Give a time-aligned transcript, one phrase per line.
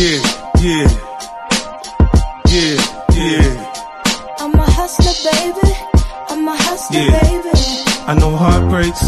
[0.00, 0.16] Yeah,
[0.64, 0.88] yeah,
[2.48, 2.76] yeah,
[3.12, 4.34] yeah.
[4.40, 5.76] I'm a hustler, baby.
[6.30, 7.20] I'm a hustler, Yeah.
[7.20, 7.52] baby.
[8.08, 9.02] I know heartbreaks,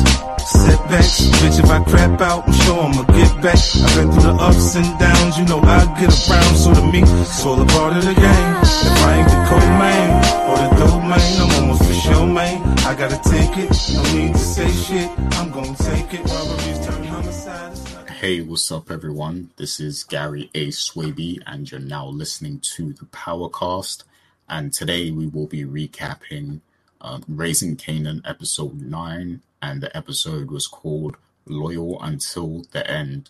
[0.52, 1.22] setbacks.
[1.40, 3.56] Bitch, if I crap out, I'm sure I'ma get back.
[3.56, 6.56] I've been through the ups and downs, you know I get around.
[6.60, 8.52] So to me, it's all a part of the game.
[8.88, 10.11] If I ain't the co-main
[10.50, 12.61] or the domain, I'm almost for sure, man.
[12.84, 15.09] I gotta take it, no need to say shit.
[15.40, 16.20] I'm gonna take it.
[16.29, 18.02] Robberies turn homicide.
[18.23, 19.50] Hey, what's up, everyone?
[19.57, 20.68] This is Gary A.
[20.68, 24.05] Swaby, and you're now listening to the Powercast.
[24.48, 26.60] And today we will be recapping
[27.01, 33.29] um, Raising Kanan episode 9, and the episode was called Loyal Until the End.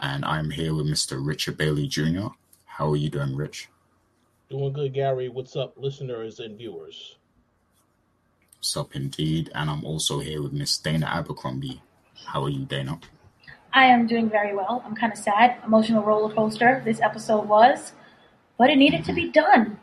[0.00, 1.24] And I'm here with Mr.
[1.24, 2.30] Richard Bailey Jr.
[2.64, 3.68] How are you doing, Rich?
[4.48, 5.28] Doing good, Gary.
[5.28, 7.14] What's up, listeners and viewers?
[8.56, 9.52] What's up, indeed?
[9.54, 11.80] And I'm also here with Miss Dana Abercrombie.
[12.26, 12.98] How are you, Dana?
[13.72, 14.82] I am doing very well.
[14.84, 15.56] I'm kind of sad.
[15.64, 17.92] Emotional roller coaster this episode was,
[18.58, 19.78] but it needed to be done.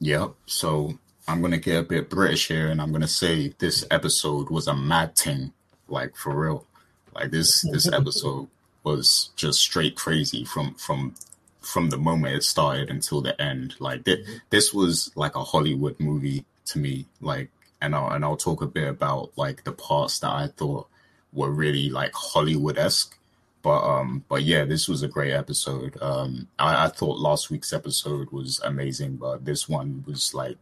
[0.00, 0.34] Yep.
[0.46, 4.66] So I'm gonna get a bit British here, and I'm gonna say this episode was
[4.66, 5.52] a mad thing,
[5.88, 6.66] like for real.
[7.14, 8.48] Like this this episode
[8.84, 11.14] was just straight crazy from from
[11.60, 13.74] from the moment it started until the end.
[13.80, 14.36] Like th- mm-hmm.
[14.50, 17.06] this was like a Hollywood movie to me.
[17.20, 20.88] Like, and I'll and I'll talk a bit about like the parts that I thought
[21.36, 23.16] were really like Hollywood esque.
[23.62, 26.00] But um, but yeah, this was a great episode.
[26.00, 30.56] Um, I, I thought last week's episode was amazing, but this one was like,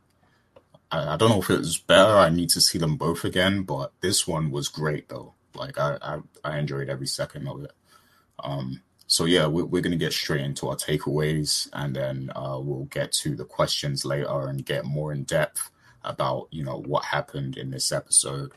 [0.90, 2.16] I, don't know if it was better.
[2.16, 5.34] I need to see them both again, but this one was great though.
[5.54, 7.72] Like I, I, I enjoyed every second of it.
[8.42, 12.86] Um, so yeah, we're, we're gonna get straight into our takeaways, and then uh, we'll
[12.86, 15.70] get to the questions later and get more in depth
[16.04, 18.52] about you know what happened in this episode.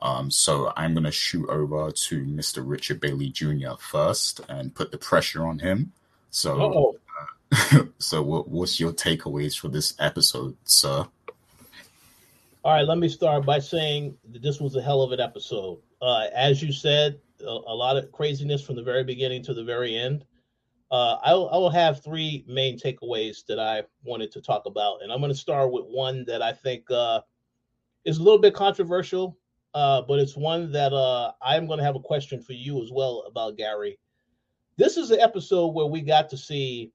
[0.00, 2.62] Um, so I'm going to shoot over to Mr.
[2.64, 3.72] Richard Bailey Jr.
[3.80, 5.92] first and put the pressure on him.
[6.30, 6.96] So,
[7.52, 11.06] Oh, so what, what's your takeaways for this episode, sir?
[12.64, 12.86] all right.
[12.86, 15.78] Let me start by saying that this was a hell of an episode.
[16.02, 19.64] Uh, as you said, a, a lot of craziness from the very beginning to the
[19.64, 20.24] very end.
[20.90, 25.02] Uh, I, will- I will have three main takeaways that I wanted to talk about,
[25.02, 27.20] and I'm going to start with one that I think uh,
[28.04, 29.36] is a little bit controversial,
[29.78, 32.90] uh, but it's one that uh, I'm going to have a question for you as
[32.90, 33.96] well about Gary.
[34.76, 36.90] This is an episode where we got to see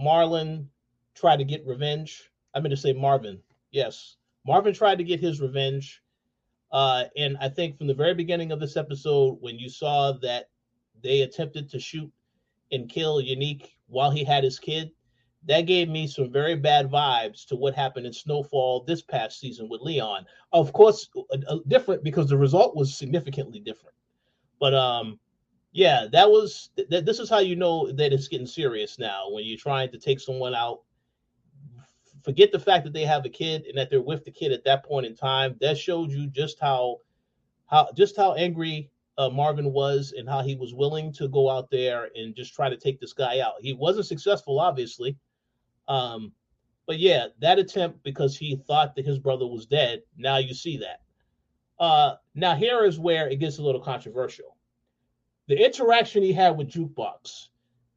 [0.00, 0.68] Marlon
[1.16, 2.30] try to get revenge.
[2.54, 3.40] I meant to say Marvin.
[3.72, 6.00] Yes, Marvin tried to get his revenge.
[6.70, 10.48] Uh, and I think from the very beginning of this episode, when you saw that
[11.02, 12.08] they attempted to shoot
[12.70, 14.92] and kill Unique while he had his kid,
[15.46, 19.68] that gave me some very bad vibes to what happened in Snowfall this past season
[19.68, 20.24] with Leon.
[20.52, 23.96] Of course, uh, uh, different because the result was significantly different.
[24.60, 25.18] But um,
[25.72, 29.44] yeah, that was th- this is how you know that it's getting serious now when
[29.44, 30.82] you're trying to take someone out.
[32.22, 34.62] Forget the fact that they have a kid and that they're with the kid at
[34.64, 35.56] that point in time.
[35.60, 36.98] That showed you just how
[37.66, 41.68] how just how angry uh, Marvin was and how he was willing to go out
[41.70, 43.54] there and just try to take this guy out.
[43.60, 45.16] He wasn't successful, obviously.
[45.88, 46.32] Um,
[46.86, 50.02] but yeah, that attempt because he thought that his brother was dead.
[50.16, 51.00] Now you see that.
[51.78, 54.56] Uh, now here is where it gets a little controversial.
[55.48, 57.48] The interaction he had with Jukebox,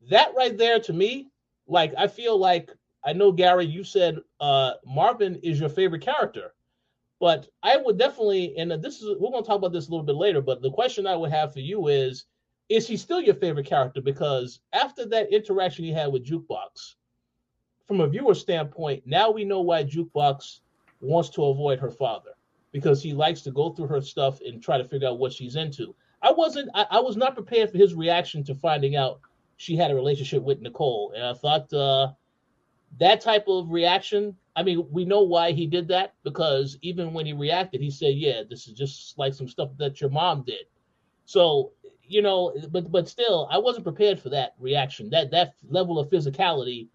[0.09, 1.29] that right there to me,
[1.67, 2.71] like I feel like
[3.03, 6.53] I know Gary, you said uh, Marvin is your favorite character,
[7.19, 10.05] but I would definitely, and this is we're going to talk about this a little
[10.05, 10.41] bit later.
[10.41, 12.25] But the question I would have for you is,
[12.69, 14.01] is he still your favorite character?
[14.01, 16.95] Because after that interaction he had with Jukebox,
[17.87, 20.59] from a viewer standpoint, now we know why Jukebox
[21.01, 22.31] wants to avoid her father
[22.71, 25.55] because he likes to go through her stuff and try to figure out what she's
[25.55, 25.95] into.
[26.21, 29.21] I wasn't, I, I was not prepared for his reaction to finding out
[29.57, 32.11] she had a relationship with Nicole, and I thought uh,
[32.99, 34.35] that type of reaction.
[34.55, 38.15] I mean, we know why he did that because even when he reacted, he said,
[38.15, 40.65] "Yeah, this is just like some stuff that your mom did."
[41.25, 41.71] So
[42.03, 45.09] you know, but but still, I wasn't prepared for that reaction.
[45.09, 46.89] That that level of physicality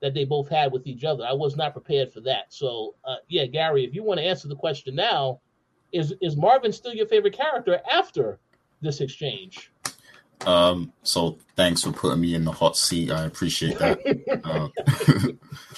[0.00, 1.24] that they both had with each other.
[1.24, 2.52] I was not prepared for that.
[2.52, 5.40] So, uh, yeah, Gary, if you want to answer the question now,
[5.92, 8.38] is is Marvin still your favorite character after
[8.82, 9.70] this exchange?
[10.44, 13.10] Um, so thanks for putting me in the hot seat.
[13.10, 13.98] I appreciate that.
[14.44, 15.32] uh,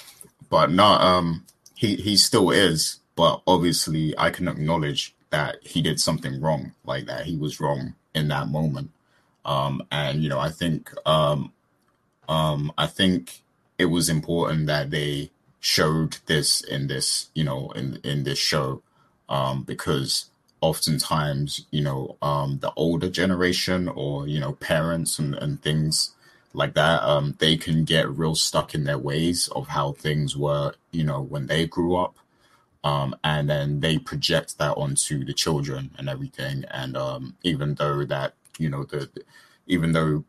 [0.49, 1.45] but no, um,
[1.75, 2.99] he he still is.
[3.15, 7.93] But obviously, I can acknowledge that he did something wrong, like that he was wrong
[8.15, 8.91] in that moment.
[9.45, 11.51] Um, and you know, I think um,
[12.27, 13.41] um, I think
[13.79, 15.31] it was important that they
[15.61, 18.83] showed this in this, you know, in in this show,
[19.29, 20.29] um, because
[20.61, 26.13] oftentimes, you know, um, the older generation or you know, parents and and things
[26.53, 27.01] like that.
[27.03, 31.21] Um, they can get real stuck in their ways of how things were, you know,
[31.21, 32.17] when they grew up.
[32.83, 36.65] Um, and then they project that onto the children and everything.
[36.71, 39.09] And um, even though that, you know, the
[39.67, 40.23] even though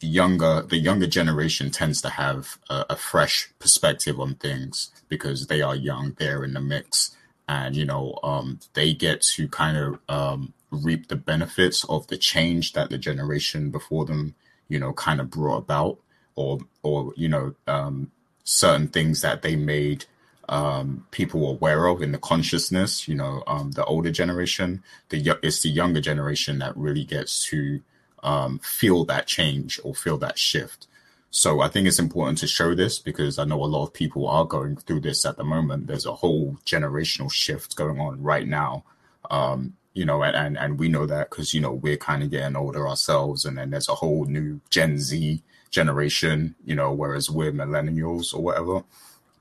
[0.00, 5.46] the younger the younger generation tends to have a, a fresh perspective on things because
[5.46, 7.16] they are young, they're in the mix,
[7.48, 12.16] and you know, um, they get to kind of um, reap the benefits of the
[12.16, 14.34] change that the generation before them,
[14.68, 15.98] you know, kind of brought about,
[16.34, 18.10] or or you know, um,
[18.44, 20.06] certain things that they made
[20.48, 23.06] um, people aware of in the consciousness.
[23.06, 27.80] You know, um, the older generation, the it's the younger generation that really gets to
[28.22, 30.86] um, feel that change or feel that shift.
[31.30, 34.26] So I think it's important to show this because I know a lot of people
[34.26, 35.86] are going through this at the moment.
[35.86, 38.84] There's a whole generational shift going on right now.
[39.30, 42.30] Um, you know, and, and, and we know that because, you know, we're kind of
[42.30, 43.44] getting older ourselves.
[43.44, 48.42] And then there's a whole new Gen Z generation, you know, whereas we're millennials or
[48.42, 48.82] whatever.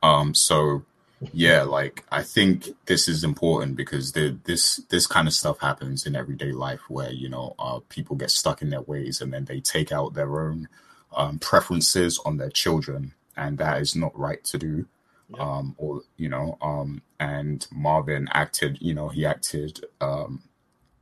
[0.04, 0.86] Um, so
[1.33, 6.06] yeah, like I think this is important because the, this this kind of stuff happens
[6.06, 9.45] in everyday life where you know uh, people get stuck in their ways and then
[9.45, 10.69] they take out their own
[11.16, 14.86] um, preferences on their children, and that is not right to do.
[15.30, 15.39] Yep.
[15.39, 20.42] Um, or you know, um, and Marvin acted, you know, he acted, um,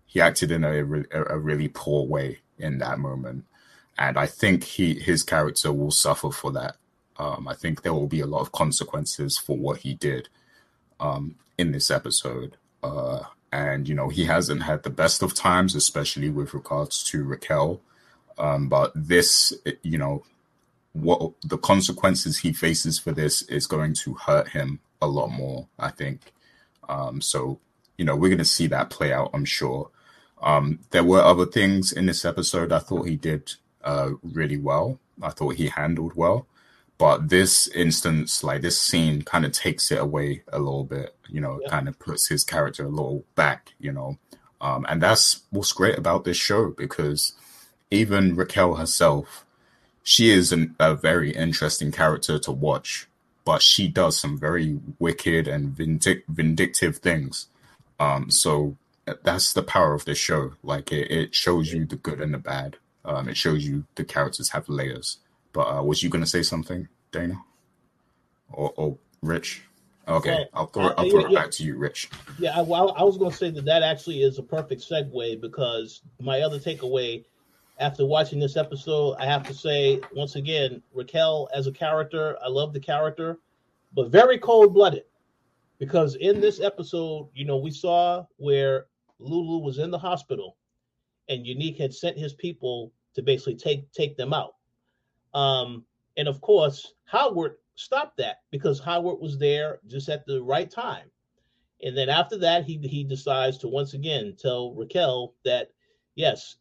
[0.05, 0.79] he acted in a,
[1.11, 3.45] a really poor way in that moment,
[3.97, 6.75] and I think he his character will suffer for that
[7.19, 10.29] um, I think there will be a lot of consequences for what he did
[10.99, 12.57] um, in this episode.
[12.83, 13.21] Uh,
[13.51, 17.81] and, you know, he hasn't had the best of times, especially with regards to Raquel.
[18.37, 20.23] Um, but this, you know,
[20.93, 25.67] what the consequences he faces for this is going to hurt him a lot more,
[25.79, 26.33] I think.
[26.89, 27.59] Um, so,
[27.97, 29.89] you know, we're going to see that play out, I'm sure.
[30.41, 33.53] Um, there were other things in this episode I thought he did
[33.83, 34.99] uh, really well.
[35.21, 36.45] I thought he handled well.
[36.97, 41.15] But this instance, like this scene, kind of takes it away a little bit.
[41.29, 41.69] You know, yeah.
[41.69, 43.73] kind of puts his character a little back.
[43.79, 44.17] You know,
[44.61, 47.33] um, and that's what's great about this show because
[47.91, 49.45] even Raquel herself,
[50.03, 53.07] she is an, a very interesting character to watch,
[53.45, 57.47] but she does some very wicked and vindic- vindictive things.
[58.00, 58.75] Um, so
[59.23, 60.53] that's the power of this show.
[60.63, 62.77] Like it, it shows you the good and the bad.
[63.05, 65.17] Um, it shows you the characters have layers.
[65.53, 67.41] But uh, was you going to say something, Dana,
[68.49, 69.63] or, or Rich?
[70.07, 72.09] Okay, well, I'll throw, I'll throw yeah, it back to you, Rich.
[72.39, 75.41] Yeah, I, well, I was going to say that that actually is a perfect segue
[75.41, 77.25] because my other takeaway
[77.79, 82.50] after watching this episode, I have to say once again, Raquel as a character, I
[82.50, 83.39] love the character,
[83.93, 85.03] but very cold blooded.
[85.79, 88.88] Because in this episode, you know, we saw where
[89.19, 90.57] Lulu was in the hospital,
[91.29, 94.55] and Unique had sent his people to basically take take them out.
[95.33, 95.85] Um,
[96.18, 101.09] and of course, Howard stopped that because Howard was there just at the right time.
[101.83, 105.71] And then after that, he he decides to once again tell Raquel that
[106.15, 106.57] yes,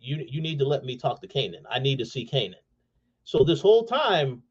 [0.00, 1.64] you you need to let me talk to Kanan.
[1.68, 2.62] I need to see Kanan.
[3.24, 4.42] So this whole time,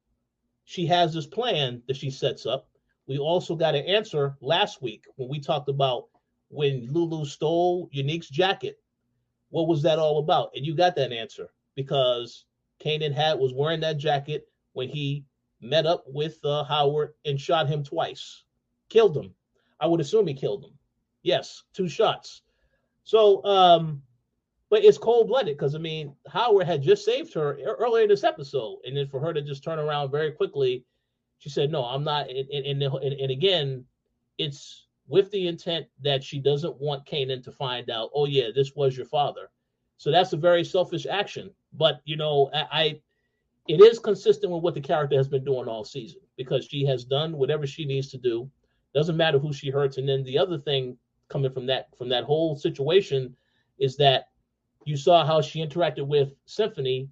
[0.65, 2.69] she has this plan that she sets up.
[3.07, 6.09] We also got an answer last week when we talked about
[6.49, 8.79] when Lulu stole Unique's jacket.
[9.49, 10.51] What was that all about?
[10.55, 12.45] And you got that answer because
[12.83, 15.25] Kanan had was wearing that jacket when he
[15.61, 18.43] met up with uh, Howard and shot him twice,
[18.89, 19.33] killed him.
[19.79, 20.73] I would assume he killed him.
[21.21, 22.41] Yes, two shots.
[23.03, 24.01] So, um,
[24.69, 28.23] but it's cold blooded because I mean Howard had just saved her earlier in this
[28.23, 30.85] episode, and then for her to just turn around very quickly,
[31.39, 33.85] she said, "No, I'm not." And, and, and, and again,
[34.37, 38.11] it's with the intent that she doesn't want Kanan to find out.
[38.13, 39.49] Oh yeah, this was your father.
[39.99, 41.51] So that's a very selfish action.
[41.73, 43.01] But you know, I, I
[43.67, 47.03] it is consistent with what the character has been doing all season because she has
[47.03, 48.49] done whatever she needs to do.
[48.95, 49.97] Doesn't matter who she hurts.
[49.97, 53.35] And then the other thing coming from that from that whole situation
[53.77, 54.29] is that
[54.85, 57.09] you saw how she interacted with Symphony,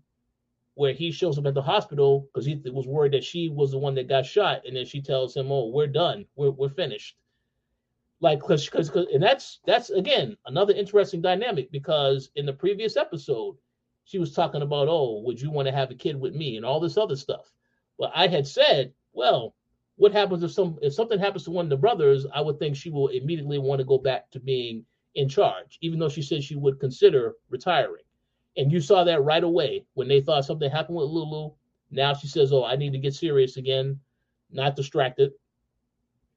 [0.75, 3.77] where he shows up at the hospital because he was worried that she was the
[3.77, 6.25] one that got shot, and then she tells him, "Oh, we're done.
[6.37, 7.17] We're we're finished."
[8.19, 13.55] Like because because and that's that's again another interesting dynamic because in the previous episode
[14.05, 16.57] she was talking about oh would you want to have a kid with me?
[16.57, 17.51] and all this other stuff.
[17.97, 19.55] Well i had said well
[19.97, 22.75] what happens if some if something happens to one of the brothers i would think
[22.75, 26.43] she will immediately want to go back to being in charge even though she said
[26.43, 28.03] she would consider retiring.
[28.55, 31.51] And you saw that right away when they thought something happened with lulu.
[31.91, 33.99] Now she says oh i need to get serious again
[34.49, 35.33] not distracted.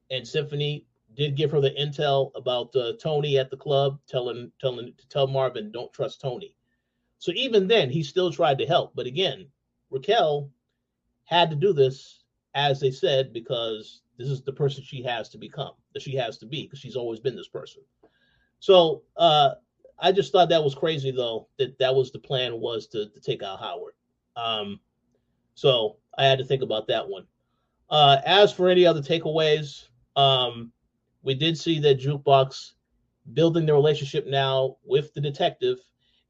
[0.09, 4.93] And symphony did give her the intel about uh, Tony at the club, telling telling
[4.97, 6.55] to tell Marvin don't trust Tony.
[7.19, 8.95] So even then, he still tried to help.
[8.95, 9.47] But again,
[9.91, 10.49] Raquel
[11.25, 12.23] had to do this,
[12.55, 16.37] as they said, because this is the person she has to become, that she has
[16.39, 17.83] to be, because she's always been this person.
[18.59, 19.51] So uh,
[19.99, 23.19] I just thought that was crazy, though, that that was the plan was to, to
[23.19, 23.93] take out Howard.
[24.35, 24.79] Um,
[25.53, 27.25] so I had to think about that one.
[27.89, 30.71] Uh, as for any other takeaways, um,
[31.23, 32.73] we did see that Jukebox
[33.33, 35.77] building the relationship now with the detective,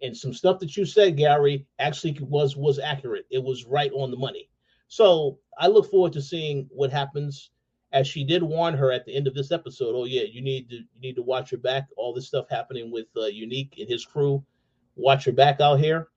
[0.01, 3.25] and some stuff that you said, Gary, actually was was accurate.
[3.29, 4.50] It was right on the money.
[4.88, 7.51] So I look forward to seeing what happens.
[7.93, 10.69] As she did warn her at the end of this episode, oh yeah, you need
[10.69, 11.88] to you need to watch your back.
[11.98, 14.43] All this stuff happening with uh, Unique and his crew,
[14.95, 16.07] watch your back out here.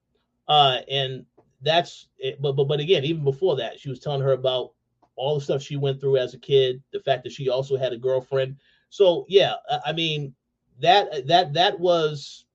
[0.47, 1.25] Uh, and
[1.62, 2.40] that's it.
[2.40, 4.74] But but but again, even before that, she was telling her about
[5.16, 7.92] all the stuff she went through as a kid, the fact that she also had
[7.92, 8.56] a girlfriend.
[8.90, 9.54] So yeah,
[9.85, 10.35] I mean
[10.80, 12.47] that that that was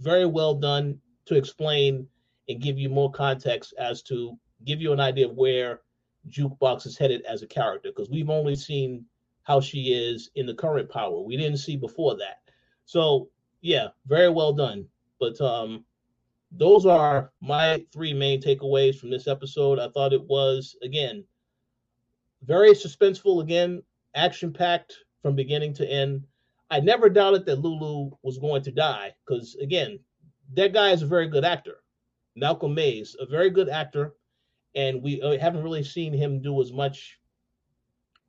[0.00, 2.06] very well done to explain
[2.48, 5.80] and give you more context as to give you an idea of where
[6.28, 9.04] Jukebox is headed as a character because we've only seen
[9.42, 11.20] how she is in the current power.
[11.20, 12.38] We didn't see before that.
[12.84, 14.86] So yeah, very well done.
[15.18, 15.84] But um
[16.52, 19.78] those are my three main takeaways from this episode.
[19.78, 21.24] I thought it was again
[22.46, 23.82] very suspenseful again,
[24.14, 26.24] action packed from beginning to end.
[26.70, 29.98] I never doubted that Lulu was going to die because again,
[30.54, 31.82] that guy is a very good actor.
[32.34, 34.14] Malcolm Mays, a very good actor
[34.76, 37.18] and we uh, haven't really seen him do as much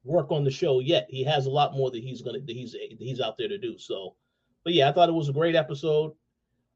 [0.04, 1.06] work on the show yet.
[1.10, 3.58] He has a lot more that he's gonna that he's that he's out there to
[3.58, 3.78] do.
[3.78, 4.16] So,
[4.64, 6.14] but yeah, I thought it was a great episode.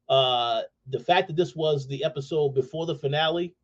[0.08, 3.54] Uh, the fact that this was the episode before the finale,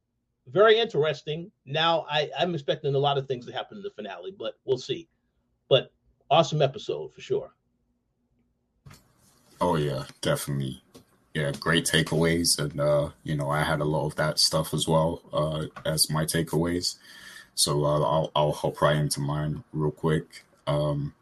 [0.50, 1.50] very interesting.
[1.66, 4.78] Now I I'm expecting a lot of things to happen in the finale, but we'll
[4.78, 5.08] see.
[5.68, 5.92] But
[6.30, 7.54] awesome episode for sure.
[9.60, 10.82] Oh yeah, definitely
[11.38, 14.88] yeah, great takeaways, and uh, you know, I had a lot of that stuff as
[14.88, 16.96] well uh, as my takeaways.
[17.54, 20.44] So uh, I'll I'll hop right into mine real quick.
[20.66, 21.14] Um,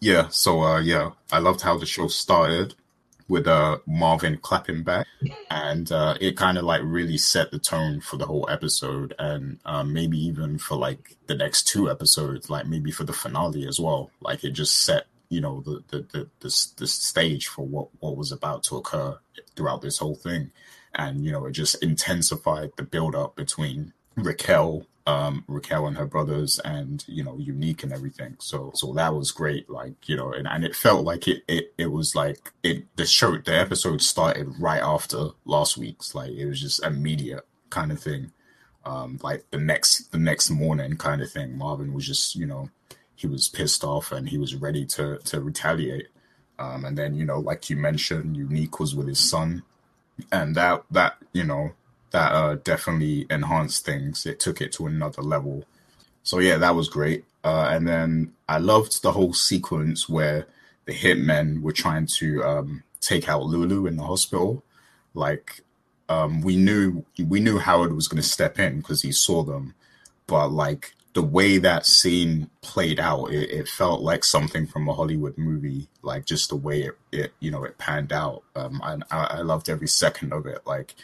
[0.00, 2.74] yeah, so uh, yeah, I loved how the show started
[3.32, 5.06] with uh, Marvin clapping back,
[5.50, 9.58] and uh, it kind of like really set the tone for the whole episode, and
[9.64, 13.80] uh, maybe even for like the next two episodes, like maybe for the finale as
[13.80, 14.10] well.
[14.20, 18.18] Like it just set you know the the the, the, the stage for what what
[18.18, 19.18] was about to occur
[19.56, 20.50] throughout this whole thing,
[20.94, 26.06] and you know it just intensified the build up between Raquel, um, Raquel and her
[26.06, 28.36] brothers, and you know Unique and everything.
[28.38, 29.68] So so that was great.
[29.68, 33.06] Like you know, and, and it felt like it it it was like it the
[33.06, 36.14] show the episode started right after last week's.
[36.14, 38.32] Like it was just immediate kind of thing.
[38.84, 41.56] Um, like the next the next morning kind of thing.
[41.56, 42.70] Marvin was just you know
[43.14, 46.08] he was pissed off and he was ready to to retaliate.
[46.58, 49.62] Um, and then you know, like you mentioned, Unique was with his son,
[50.30, 51.72] and that that you know
[52.12, 54.26] that uh, definitely enhanced things.
[54.26, 55.64] It took it to another level.
[56.22, 57.24] So yeah, that was great.
[57.44, 60.46] Uh, and then I loved the whole sequence where
[60.84, 64.62] the hitmen were trying to um, take out Lulu in the hospital.
[65.14, 65.62] Like
[66.08, 69.74] um, we knew we knew Howard was going to step in because he saw them,
[70.26, 74.94] but like the way that scene played out, it, it, felt like something from a
[74.94, 75.88] Hollywood movie.
[76.00, 78.42] Like just the way it, it you know, it panned out.
[78.56, 80.62] Um, I, I loved every second of it.
[80.66, 80.94] Like,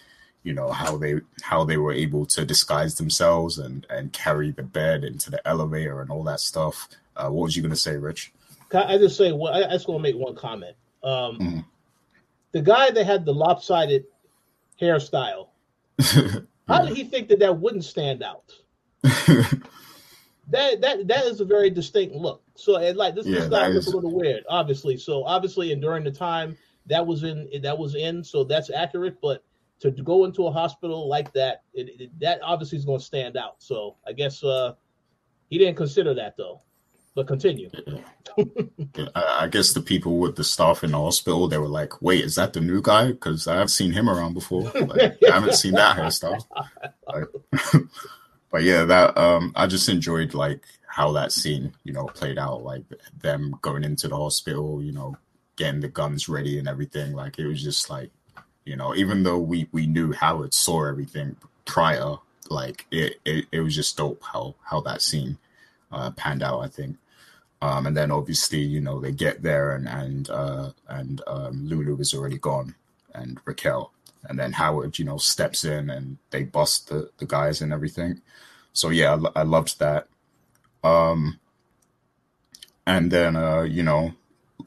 [0.48, 4.62] you know, how they how they were able to disguise themselves and and carry the
[4.62, 6.88] bed into the elevator and all that stuff.
[7.14, 8.32] Uh, what was you gonna say, Rich?
[8.72, 9.30] I just say?
[9.30, 10.74] Well, I, I just want to make one comment.
[11.02, 11.64] Um, mm.
[12.52, 14.06] The guy that had the lopsided
[14.80, 15.48] hairstyle,
[16.66, 18.54] how did he think that that wouldn't stand out?
[19.02, 22.42] that that that is a very distinct look.
[22.54, 24.96] So and like this, yeah, this guy looks a little weird, obviously.
[24.96, 29.20] So obviously, and during the time that was in that was in, so that's accurate.
[29.20, 29.44] But
[29.80, 33.36] to, go into a hospital like that, it, it, that obviously is going to stand
[33.36, 33.56] out.
[33.58, 34.74] So I guess uh,
[35.50, 36.62] he didn't consider that though.
[37.14, 37.68] But continue.
[39.16, 42.36] I guess the people with the staff in the hospital, they were like, "Wait, is
[42.36, 43.08] that the new guy?
[43.08, 44.70] Because I've seen him around before.
[44.74, 46.44] Like, I haven't seen that hairstyle."
[47.08, 47.24] Like,
[48.52, 52.62] but yeah, that um, I just enjoyed like how that scene, you know, played out.
[52.62, 52.84] Like
[53.20, 55.16] them going into the hospital, you know,
[55.56, 57.14] getting the guns ready and everything.
[57.14, 58.12] Like it was just like,
[58.68, 62.16] you know, even though we we knew Howard saw everything prior,
[62.50, 65.38] like it it, it was just dope how how that scene
[65.90, 66.60] uh, panned out.
[66.60, 66.98] I think.
[67.60, 71.98] Um, and then obviously, you know, they get there and and uh, and um, Lulu
[71.98, 72.74] is already gone,
[73.14, 73.90] and Raquel,
[74.28, 78.20] and then Howard, you know, steps in and they bust the, the guys and everything.
[78.74, 80.06] So yeah, I, I loved that.
[80.84, 81.40] Um,
[82.86, 84.12] and then uh, you know,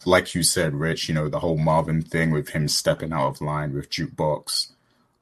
[0.05, 3.41] like you said, Rich, you know, the whole Marvin thing with him stepping out of
[3.41, 4.71] line with jukebox.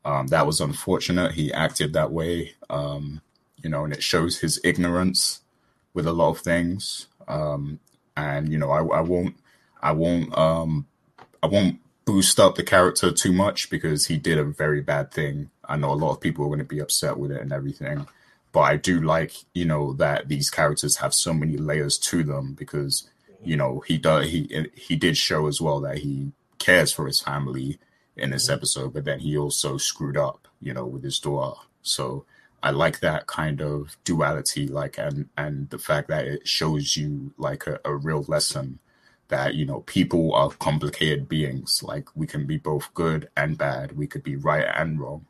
[0.06, 1.34] Um, that was unfortunate.
[1.34, 3.22] He acted that way, um,
[3.58, 5.42] you know, and it shows his ignorance
[5.94, 7.08] with a lot of things.
[7.28, 7.80] Um,
[8.16, 9.36] and you know, I, I won't,
[9.82, 10.86] I won't, um,
[11.44, 15.50] I won't boost up the character too much because he did a very bad thing.
[15.68, 18.08] I know a lot of people are going to be upset with it and everything,
[18.52, 22.54] but I do like, you know, that these characters have so many layers to them
[22.54, 23.08] because,
[23.44, 27.22] you know, he does he he did show as well that he cares for his
[27.22, 27.80] family
[28.18, 31.60] in this episode, but then he also screwed up, you know, with his daughter.
[31.82, 32.26] So
[32.62, 37.34] I like that kind of duality, like and and the fact that it shows you
[37.38, 38.80] like a, a real lesson
[39.30, 41.82] that you know people are complicated beings.
[41.84, 43.98] Like we can be both good and bad.
[43.98, 45.26] We could be right and wrong.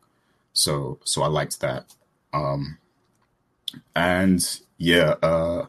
[0.53, 1.93] So so I liked that.
[2.33, 2.77] Um
[3.95, 5.67] and yeah, uh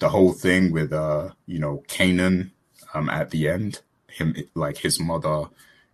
[0.00, 2.50] the whole thing with uh, you know, Kanan
[2.92, 5.44] um at the end, him like his mother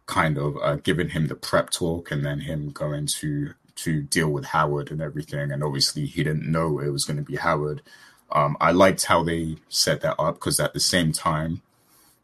[0.07, 4.31] kind of uh, giving him the prep talk and then him going to to deal
[4.31, 5.53] with Howard and everything.
[5.53, 7.83] And obviously, he didn't know it was going to be Howard.
[8.33, 11.63] Um, I liked how they set that up because at the same time,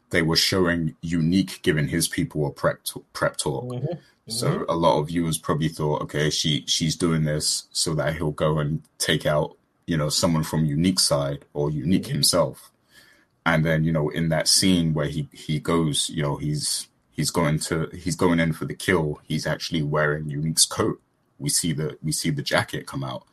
[0.09, 3.65] they were showing Unique giving his people a prep t- prep talk.
[3.65, 3.85] Mm-hmm.
[3.85, 4.31] Mm-hmm.
[4.31, 8.31] So a lot of viewers probably thought, okay, she she's doing this so that he'll
[8.31, 12.13] go and take out you know someone from Unique side or Unique mm-hmm.
[12.13, 12.71] himself.
[13.45, 17.29] And then you know in that scene where he he goes, you know he's he's
[17.29, 19.19] going to he's going in for the kill.
[19.23, 21.01] He's actually wearing Unique's coat
[21.43, 23.25] we see the we see the jacket come out.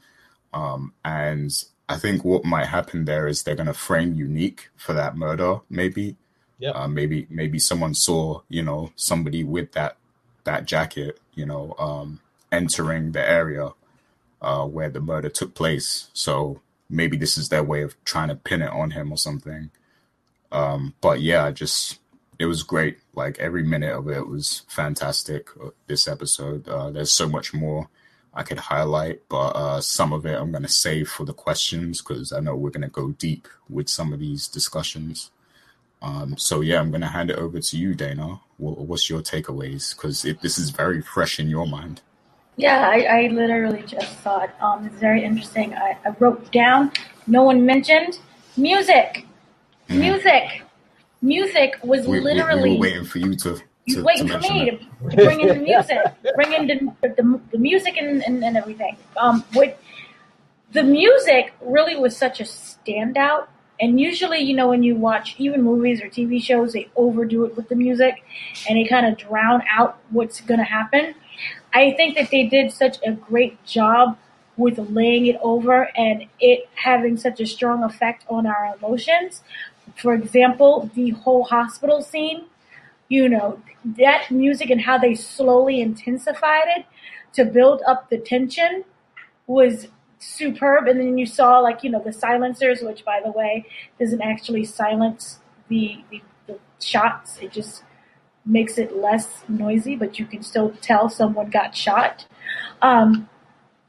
[0.53, 1.51] Um, and
[1.89, 5.61] I think what might happen there is they're going to frame Unique for that murder,
[5.71, 6.17] maybe.
[6.59, 6.71] Yeah.
[6.71, 9.97] Uh, maybe maybe someone saw you know somebody with that
[10.45, 12.21] that jacket, you know, um,
[12.53, 13.71] entering the area
[14.41, 16.09] uh, where the murder took place.
[16.13, 19.71] So maybe this is their way of trying to pin it on him or something.
[20.53, 21.99] Um, but yeah, just
[22.39, 22.99] it was great.
[23.15, 25.49] Like every minute of it was fantastic.
[25.63, 27.89] Uh, this episode, uh, there's so much more
[28.33, 32.01] I could highlight, but uh, some of it I'm going to save for the questions
[32.01, 35.31] because I know we're going to go deep with some of these discussions.
[36.03, 38.41] Um, so yeah, I'm going to hand it over to you, Dana.
[38.57, 39.95] what's your takeaways?
[39.95, 42.01] Because this is very fresh in your mind.
[42.57, 44.51] Yeah, I, I literally just saw it.
[44.61, 45.75] um, it's very interesting.
[45.75, 46.93] I, I, wrote down.
[47.27, 48.19] No one mentioned
[48.57, 49.27] music.
[49.89, 49.99] Mm.
[49.99, 50.63] Music.
[51.23, 52.63] Music was we, literally.
[52.63, 54.79] We, we were waiting for you to to, waiting to for me to,
[55.11, 55.99] to, bring in the music,
[56.35, 58.97] bring in the, the, the music and, and, and, everything.
[59.17, 59.77] Um, with
[60.73, 63.49] the music really was such a standout.
[63.81, 67.57] And usually, you know, when you watch even movies or TV shows, they overdo it
[67.57, 68.23] with the music
[68.69, 71.15] and they kind of drown out what's going to happen.
[71.73, 74.19] I think that they did such a great job
[74.57, 79.43] with laying it over and it having such a strong effect on our emotions.
[79.97, 82.47] For example, the whole hospital scene
[83.09, 86.87] you know, that music and how they slowly intensified it
[87.35, 88.85] to build up the tension
[89.47, 90.87] was superb.
[90.87, 93.67] And then you saw like, you know, the silencers, which by the way,
[93.99, 97.39] doesn't actually silence the, the, the shots.
[97.39, 97.83] It just
[98.45, 102.27] makes it less noisy, but you can still tell someone got shot.
[102.83, 103.29] Um,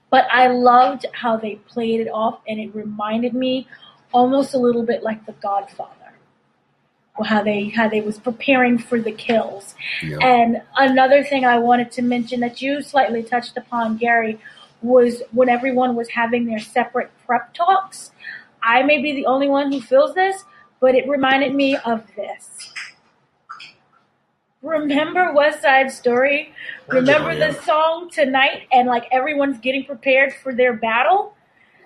[0.09, 3.67] but I loved how they played it off and it reminded me
[4.13, 6.01] almost a little bit like The Godfather
[7.23, 9.75] how they how they was preparing for the kills.
[10.01, 10.17] Yeah.
[10.21, 14.39] And another thing I wanted to mention that you slightly touched upon, Gary,
[14.81, 18.11] was when everyone was having their separate prep talks.
[18.63, 20.43] I may be the only one who feels this,
[20.79, 22.70] but it reminded me of this.
[24.61, 26.53] Remember West Side Story?
[26.87, 31.35] Remember the song tonight and like everyone's getting prepared for their battle?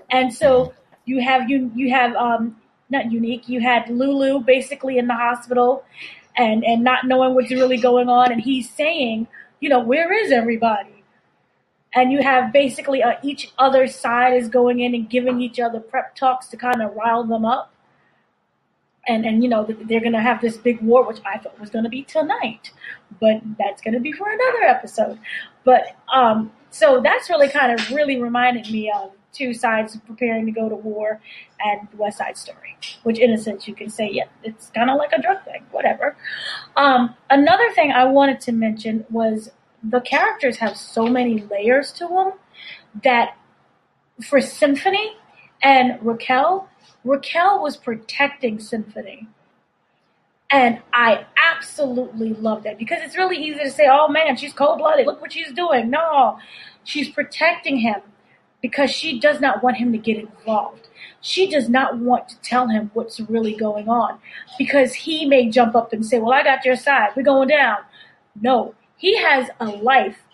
[0.09, 0.73] And so
[1.05, 2.57] you have you you have um
[2.89, 3.47] not unique.
[3.47, 5.83] You had Lulu basically in the hospital
[6.37, 8.31] and, and not knowing what's really going on.
[8.31, 9.27] And he's saying,
[9.59, 11.03] you know, where is everybody?
[11.93, 15.79] And you have basically uh, each other side is going in and giving each other
[15.79, 17.71] prep talks to kind of rile them up.
[19.07, 21.89] And, and you know they're to have this big war, which I thought was to
[21.89, 22.71] be tonight,
[23.21, 25.19] but that's to be for another episode.
[25.63, 30.51] But um, so that's really kind of really reminded me of two sides preparing to
[30.51, 31.21] go to war
[31.59, 34.97] and West Side Story, which in a sense you can say, yeah, it's kind of
[34.97, 36.15] like a drug thing, whatever.
[36.75, 39.51] Um, another thing I wanted to mention was
[39.83, 42.31] the characters have so many layers to them
[43.03, 43.37] that
[44.23, 45.17] for Symphony
[45.61, 46.69] and Raquel,
[47.05, 49.27] Raquel was protecting Symphony.
[50.51, 54.79] And I absolutely love that because it's really easy to say, oh man, she's cold
[54.79, 55.05] blooded.
[55.05, 55.89] Look what she's doing.
[55.89, 56.39] No,
[56.83, 58.01] she's protecting him
[58.61, 60.87] because she does not want him to get involved.
[61.21, 64.19] She does not want to tell him what's really going on
[64.57, 67.09] because he may jump up and say, Well, I got your side.
[67.15, 67.77] We're going down.
[68.39, 70.24] No, he has a life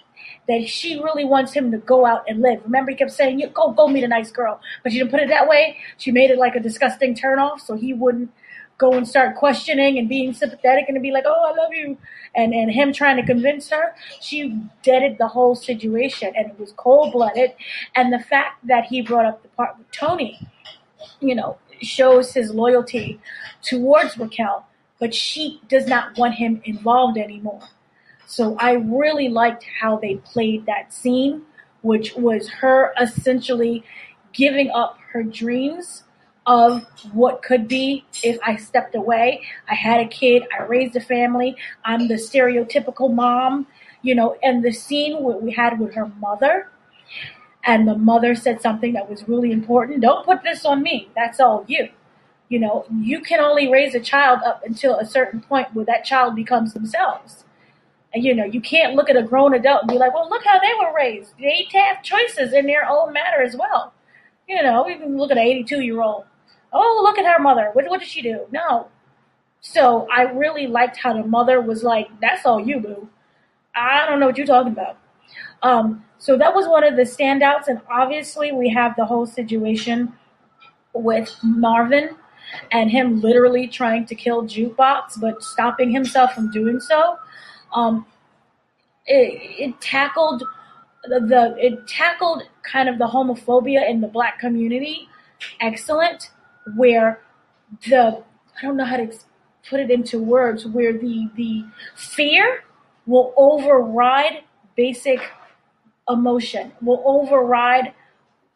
[0.47, 2.61] that she really wants him to go out and live.
[2.63, 5.19] Remember, he kept saying, "You go, go meet a nice girl," but she didn't put
[5.19, 5.77] it that way.
[5.97, 8.31] She made it like a disgusting turnoff, so he wouldn't
[8.77, 11.97] go and start questioning and being sympathetic and be like, "Oh, I love you,"
[12.35, 13.95] and and him trying to convince her.
[14.19, 17.53] She deaded the whole situation, and it was cold blooded.
[17.95, 20.39] And the fact that he brought up the part with Tony,
[21.19, 23.19] you know, shows his loyalty
[23.61, 24.65] towards Raquel,
[24.99, 27.61] but she does not want him involved anymore.
[28.31, 31.41] So I really liked how they played that scene,
[31.81, 33.83] which was her essentially
[34.31, 36.03] giving up her dreams
[36.45, 39.43] of what could be if I stepped away.
[39.69, 43.67] I had a kid, I raised a family, I'm the stereotypical mom,
[44.01, 46.69] you know, and the scene what we had with her mother.
[47.65, 49.99] And the mother said something that was really important.
[49.99, 51.09] Don't put this on me.
[51.17, 51.89] That's all you.
[52.47, 56.05] You know, you can only raise a child up until a certain point where that
[56.05, 57.43] child becomes themselves.
[58.13, 60.59] You know, you can't look at a grown adult and be like, well, look how
[60.59, 61.33] they were raised.
[61.39, 63.93] They have choices in their own matter as well.
[64.49, 66.25] You know, you can look at an 82 year old.
[66.73, 67.69] Oh, look at her mother.
[67.73, 68.47] What, what did she do?
[68.51, 68.89] No.
[69.61, 73.09] So I really liked how the mother was like, that's all you, boo.
[73.75, 74.97] I don't know what you're talking about.
[75.61, 77.67] Um, so that was one of the standouts.
[77.67, 80.13] And obviously, we have the whole situation
[80.93, 82.15] with Marvin
[82.71, 87.17] and him literally trying to kill Jukebox, but stopping himself from doing so.
[87.73, 88.05] Um,
[89.05, 90.43] it, it tackled
[91.03, 95.07] the, the it tackled kind of the homophobia in the black community.
[95.59, 96.29] Excellent
[96.75, 97.19] where
[97.89, 98.23] the
[98.57, 99.11] I don't know how to
[99.69, 102.63] put it into words where the the fear
[103.05, 104.43] will override
[104.75, 105.19] basic
[106.09, 107.93] emotion will override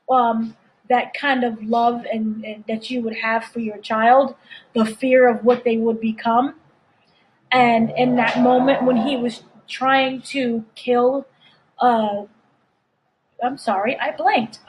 [0.09, 0.55] um,
[0.89, 4.35] that kind of love and, and that you would have for your child
[4.73, 6.55] the fear of what they would become
[7.55, 11.25] and in that moment when he was trying to kill,
[11.79, 12.25] uh,
[13.41, 14.59] I'm sorry, I blanked.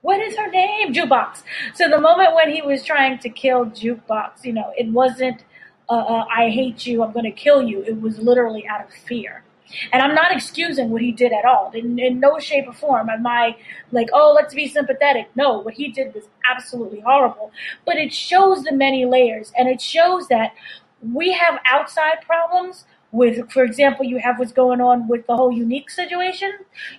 [0.00, 0.92] What is her name?
[0.92, 1.44] Jukebox.
[1.72, 5.44] So the moment when he was trying to kill Jukebox, you know, it wasn't,
[5.88, 7.84] uh, uh, I hate you, I'm going to kill you.
[7.84, 9.44] It was literally out of fear.
[9.92, 11.70] And I'm not excusing what he did at all.
[11.72, 13.56] In, in no shape or form am I
[13.92, 15.28] like, oh, let's be sympathetic.
[15.36, 17.52] No, what he did was absolutely horrible.
[17.86, 20.54] But it shows the many layers and it shows that
[21.02, 25.52] we have outside problems with, for example, you have what's going on with the whole
[25.52, 26.52] unique situation,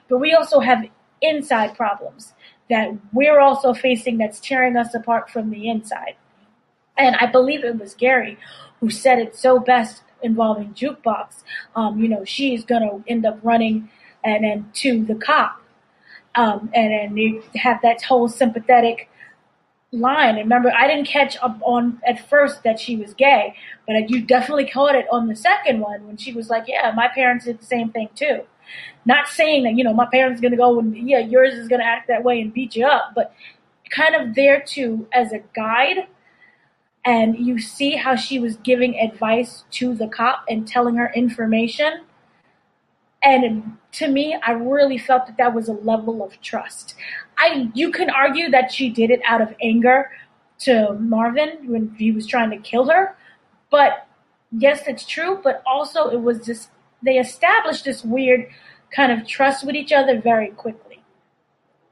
[0.10, 0.86] but we also have
[1.22, 2.34] inside problems
[2.70, 6.16] that we're also facing that's tearing us apart from the inside.
[6.98, 8.38] And I believe it was Gary
[8.80, 11.44] who said it so best involving jukebox.
[11.76, 13.90] Um, you know, she's gonna end up running
[14.24, 15.62] and then to the cop,
[16.36, 19.10] um, and then you have that whole sympathetic
[19.92, 20.36] line.
[20.36, 24.22] And remember, I didn't catch up on at first that she was gay, but you
[24.22, 27.60] definitely caught it on the second one when she was like, "Yeah, my parents did
[27.60, 28.42] the same thing too."
[29.06, 31.84] Not saying that you know my parents are gonna go and yeah, yours is gonna
[31.84, 33.34] act that way and beat you up, but
[33.90, 36.08] kind of there too as a guide.
[37.04, 42.02] And you see how she was giving advice to the cop and telling her information.
[43.24, 46.96] And to me, I really felt that that was a level of trust.
[47.42, 50.12] I you can argue that she did it out of anger
[50.60, 53.16] to Marvin when he was trying to kill her,
[53.72, 54.08] but
[54.52, 55.40] yes, it's true.
[55.44, 56.70] But also, it was just
[57.02, 58.48] they established this weird
[58.96, 61.04] kind of trust with each other very quickly,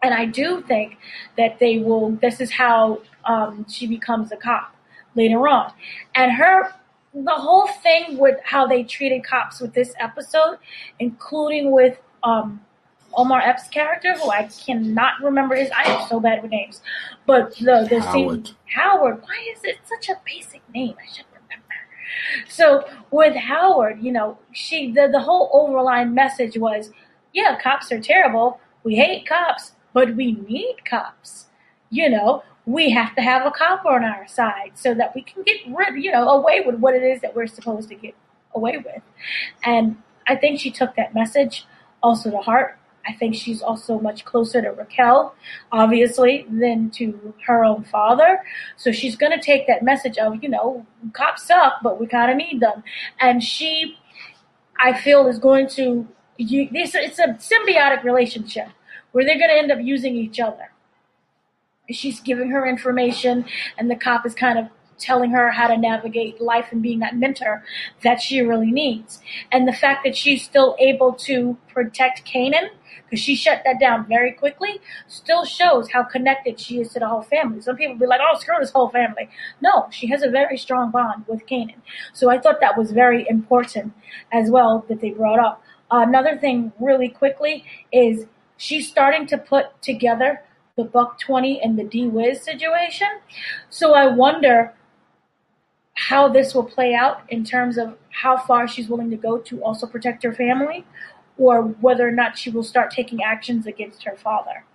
[0.03, 0.97] and I do think
[1.35, 2.11] that they will.
[2.11, 4.75] This is how um, she becomes a cop
[5.15, 5.73] later on,
[6.13, 6.75] and her
[7.13, 10.59] the whole thing with how they treated cops with this episode,
[10.99, 12.61] including with um,
[13.13, 15.69] Omar Epps' character, who I cannot remember his.
[15.71, 16.81] I am so bad with names,
[17.25, 18.47] but the the Howard.
[18.47, 19.21] scene Howard.
[19.21, 20.95] Why is it such a basic name?
[21.01, 21.73] I should remember.
[22.47, 26.91] So with Howard, you know, she the the whole overline message was,
[27.33, 28.59] yeah, cops are terrible.
[28.83, 31.47] We hate cops, but we need cops.
[31.89, 35.43] You know, we have to have a cop on our side so that we can
[35.43, 38.13] get rid, you know, away with what it is that we're supposed to get
[38.53, 39.01] away with.
[39.63, 41.65] And I think she took that message
[42.03, 42.78] also to heart.
[43.09, 45.33] I think she's also much closer to Raquel,
[45.71, 48.43] obviously, than to her own father.
[48.77, 52.29] So she's going to take that message of, you know, cops suck, but we kind
[52.29, 52.83] of need them.
[53.19, 53.97] And she,
[54.79, 58.67] I feel, is going to, you, this, it's a symbiotic relationship
[59.11, 60.71] where they're going to end up using each other.
[61.89, 63.45] She's giving her information,
[63.75, 64.67] and the cop is kind of
[64.99, 67.63] telling her how to navigate life and being that mentor
[68.03, 69.19] that she really needs.
[69.51, 72.69] And the fact that she's still able to protect Kanan,
[73.05, 77.07] because she shut that down very quickly, still shows how connected she is to the
[77.07, 77.61] whole family.
[77.61, 79.29] Some people be like, oh, screw this whole family.
[79.61, 81.81] No, she has a very strong bond with Kanan.
[82.13, 83.93] So I thought that was very important
[84.31, 85.63] as well that they brought up.
[85.91, 88.25] another thing really quickly is
[88.57, 90.43] she's starting to put together
[90.75, 93.07] the Buck 20 and the D Wiz situation.
[93.69, 94.73] So I wonder
[95.93, 99.61] how this will play out in terms of how far she's willing to go to
[99.61, 100.85] also protect her family
[101.39, 104.65] or whether or not she will start taking actions against her father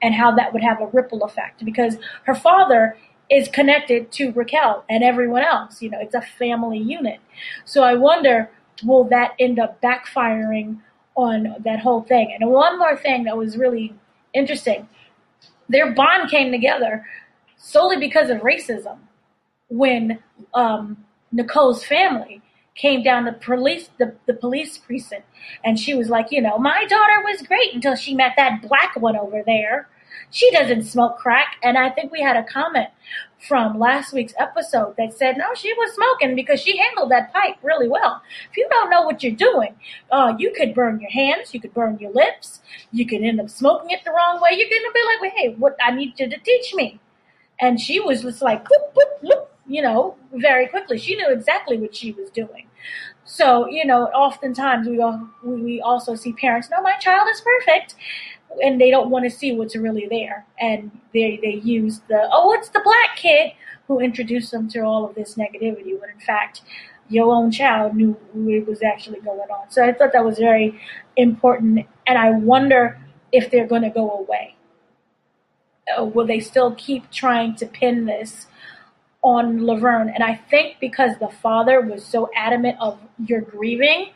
[0.00, 2.96] and how that would have a ripple effect because her father
[3.30, 5.82] is connected to Raquel and everyone else.
[5.82, 7.20] You know, it's a family unit.
[7.64, 8.50] So I wonder,
[8.84, 10.78] will that end up backfiring
[11.16, 12.36] on that whole thing?
[12.38, 13.94] And one more thing that was really
[14.34, 14.88] interesting
[15.68, 17.04] their bond came together
[17.56, 18.98] solely because of racism
[19.68, 20.18] when
[20.54, 20.96] um,
[21.32, 22.40] Nicole's family
[22.78, 25.26] came down to police the, the police precinct
[25.64, 28.96] and she was like, you know, my daughter was great until she met that black
[28.96, 29.88] one over there.
[30.30, 31.56] She doesn't smoke crack.
[31.62, 32.88] And I think we had a comment
[33.46, 37.56] from last week's episode that said, no, she was smoking because she handled that pipe
[37.62, 38.20] really well.
[38.50, 39.74] If you don't know what you're doing,
[40.10, 42.60] uh, you could burn your hands, you could burn your lips,
[42.92, 44.50] you could end up smoking it the wrong way.
[44.52, 47.00] You're going to be like, well, hey, what I need you to teach me.
[47.60, 50.98] And she was just like, boop, boop, boop, you know, very quickly.
[50.98, 52.67] She knew exactly what she was doing.
[53.24, 57.94] So, you know, oftentimes we, all, we also see parents, no, my child is perfect
[58.62, 60.46] and they don't want to see what's really there.
[60.60, 63.52] And they they use the oh, it's the black kid
[63.86, 65.98] who introduced them to all of this negativity.
[65.98, 66.62] When in fact,
[67.08, 69.70] your own child knew what was actually going on.
[69.70, 70.78] So I thought that was very
[71.16, 72.98] important, and I wonder
[73.32, 74.56] if they're going to go away.
[75.98, 78.46] Uh, will they still keep trying to pin this
[79.22, 80.08] on Laverne?
[80.08, 84.10] And I think because the father was so adamant of you're grieving,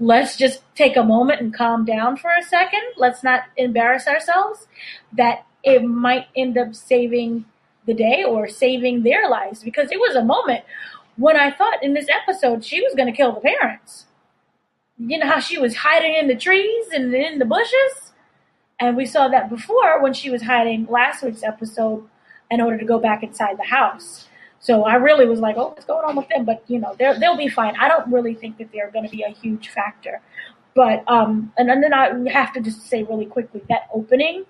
[0.00, 2.82] let's just take a moment and calm down for a second.
[2.96, 4.66] Let's not embarrass ourselves.
[5.12, 7.44] That it might end up saving
[7.86, 10.64] the day or saving their lives because it was a moment
[11.16, 14.06] when I thought in this episode she was going to kill the parents.
[14.98, 18.12] You know how she was hiding in the trees and in the bushes?
[18.80, 22.08] And we saw that before when she was hiding last week's episode
[22.50, 24.27] in order to go back inside the house.
[24.60, 26.44] So I really was like, oh, what's going on with them?
[26.44, 27.74] But you know, they'll they'll be fine.
[27.80, 30.20] I don't really think that they're going to be a huge factor.
[30.74, 34.44] But um, and then I have to just say really quickly that opening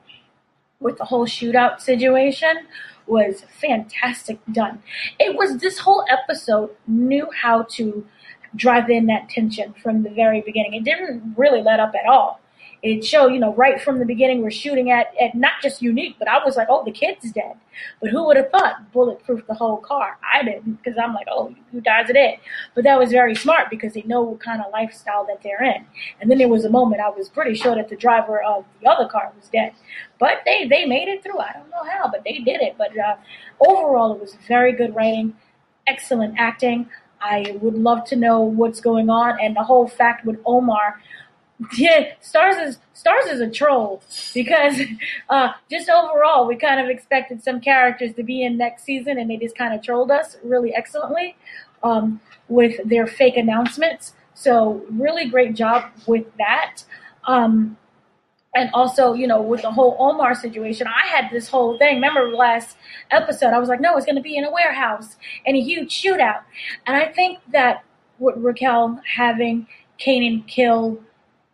[0.81, 2.67] with the whole shootout situation
[3.07, 4.83] was fantastic done.
[5.19, 8.07] It was this whole episode knew how to
[8.55, 10.75] drive in that tension from the very beginning.
[10.75, 12.41] It didn't really let up at all
[12.83, 16.17] it showed, you know, right from the beginning, we're shooting at, at not just Unique,
[16.19, 17.55] but I was like, oh, the kid's dead.
[18.01, 20.17] But who would have thought bulletproof the whole car?
[20.33, 22.41] I didn't, because I'm like, oh, who dies it?
[22.75, 25.85] But that was very smart because they know what kind of lifestyle that they're in.
[26.21, 28.89] And then there was a moment I was pretty sure that the driver of the
[28.89, 29.73] other car was dead.
[30.19, 31.39] But they, they made it through.
[31.39, 32.77] I don't know how, but they did it.
[32.79, 33.17] But uh,
[33.61, 35.35] overall, it was very good writing,
[35.87, 36.89] excellent acting.
[37.21, 39.41] I would love to know what's going on.
[39.41, 41.01] And the whole fact with Omar,
[41.77, 44.81] yeah, Starz is Starz is a troll because
[45.29, 49.31] uh, just overall we kind of expected some characters to be in next season and
[49.31, 51.37] they just kind of trolled us really excellently
[51.83, 54.15] um, with their fake announcements.
[54.35, 56.85] So really great job with that.
[57.25, 57.77] Um,
[58.55, 61.97] and also, you know, with the whole Omar situation, I had this whole thing.
[61.97, 62.77] Remember last
[63.11, 66.03] episode, I was like, no, it's going to be in a warehouse and a huge
[66.03, 66.43] shootout.
[66.87, 67.85] And I think that
[68.19, 69.67] with Raquel having
[70.01, 71.01] Kanan kill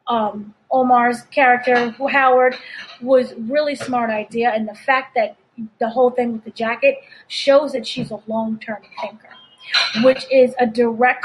[0.07, 2.57] um, Omar's character, Howard,
[3.01, 5.37] was really smart idea, and the fact that
[5.79, 6.97] the whole thing with the jacket
[7.29, 9.31] shows that she's a long-term thinker,
[10.03, 11.25] which is a direct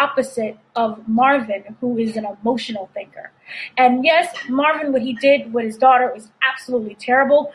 [0.00, 3.30] opposite of Marvin, who is an emotional thinker.
[3.76, 7.52] And yes, Marvin, what he did with his daughter was absolutely terrible.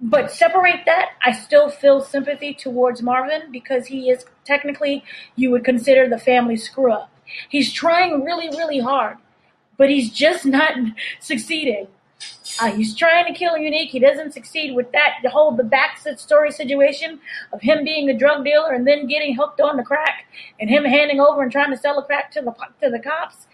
[0.00, 5.04] But separate that, I still feel sympathy towards Marvin because he is technically,
[5.36, 7.10] you would consider the family screw up.
[7.48, 9.16] He's trying really, really hard
[9.76, 10.72] but he's just not
[11.20, 11.88] succeeding.
[12.58, 13.90] Uh, he's trying to kill Unique.
[13.90, 15.16] He doesn't succeed with that.
[15.22, 17.20] The whole the back story situation
[17.52, 20.26] of him being a drug dealer and then getting hooked on the crack
[20.58, 23.46] and him handing over and trying to sell the crack to the to the cops.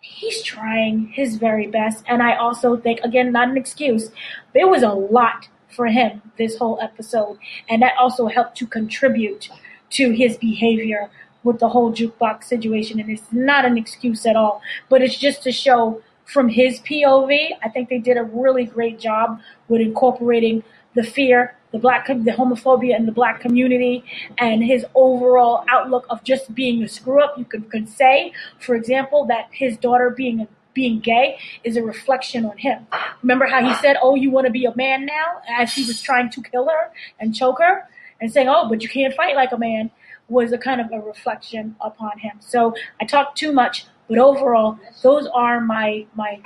[0.00, 4.10] He's trying his very best, and I also think again not an excuse.
[4.54, 9.48] It was a lot for him this whole episode, and that also helped to contribute
[9.90, 11.10] to his behavior
[11.46, 15.42] with the whole jukebox situation, and it's not an excuse at all, but it's just
[15.44, 17.50] to show from his POV.
[17.62, 22.32] I think they did a really great job with incorporating the fear, the black, the
[22.32, 24.02] homophobia, and the black community,
[24.38, 27.38] and his overall outlook of just being a screw up.
[27.38, 31.82] You could, could say, for example, that his daughter being a being gay is a
[31.82, 32.86] reflection on him.
[33.22, 36.02] Remember how he said, "Oh, you want to be a man now?" as he was
[36.02, 37.88] trying to kill her and choke her,
[38.20, 39.90] and saying, "Oh, but you can't fight like a man."
[40.28, 42.38] Was a kind of a reflection upon him.
[42.40, 43.86] So I talked too much.
[44.08, 46.40] But overall, those are my my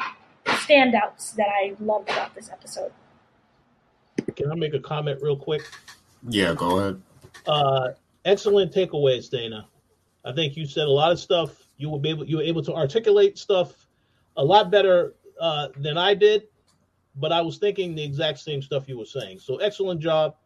[0.46, 2.92] standouts that I loved about this episode.
[4.36, 5.62] Can I make a comment real quick?
[6.28, 7.02] Yeah, go ahead.
[7.46, 7.88] Uh,
[8.24, 9.66] excellent takeaways, Dana.
[10.24, 11.66] I think you said a lot of stuff.
[11.76, 13.86] You were able you were able to articulate stuff
[14.36, 16.44] a lot better uh, than I did,
[17.16, 19.40] but I was thinking the exact same stuff you were saying.
[19.40, 20.36] So excellent job.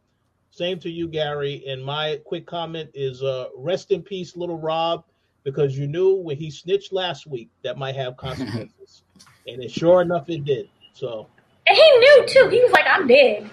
[0.55, 1.65] Same to you, Gary.
[1.67, 5.03] And my quick comment is uh, rest in peace, little Rob,
[5.43, 9.03] because you knew when he snitched last week that might have consequences.
[9.49, 10.69] and it sure enough it did.
[10.93, 11.27] So
[11.67, 12.49] And he knew too.
[12.51, 13.51] He was like, I'm dead.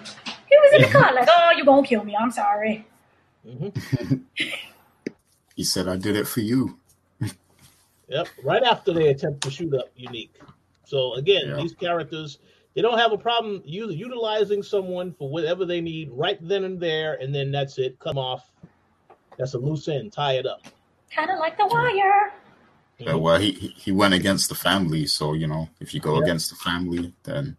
[0.48, 2.14] He was in the car, like, oh, you're gonna kill me.
[2.14, 2.86] I'm sorry.
[3.44, 4.22] mhm.
[5.56, 6.78] He said, "I did it for you."
[8.08, 8.28] Yep.
[8.42, 10.34] Right after they attempt to shoot up Unique.
[10.86, 11.56] So again, Yeah.
[11.56, 12.38] these characters
[12.74, 16.80] they don't have a problem u- utilizing someone for whatever they need right then and
[16.80, 17.98] there, and then that's it.
[17.98, 18.50] Come off.
[19.38, 20.12] That's a loose end.
[20.12, 20.62] Tie it up.
[21.10, 22.32] Kinda like the wire.
[22.98, 26.16] Yeah, well, he he- he went against the family, so you know, if you go
[26.16, 26.22] Yeah.
[26.22, 27.56] against the family, then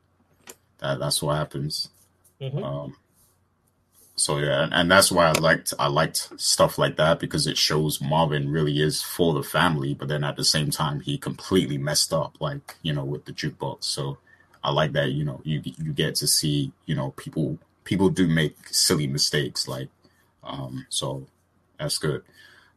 [0.80, 1.90] that that's what happens.
[2.42, 2.64] Mhm.
[2.64, 2.96] Um,
[4.16, 7.58] so yeah, and, and that's why I liked I liked stuff like that because it
[7.58, 11.78] shows Marvin really is for the family, but then at the same time he completely
[11.78, 13.84] messed up, like you know, with the jukebox.
[13.86, 14.18] So
[14.64, 18.28] I like that you know you you get to see you know people people do
[18.28, 19.90] make silly mistakes, like
[20.44, 21.28] um, so
[21.80, 22.24] that's good.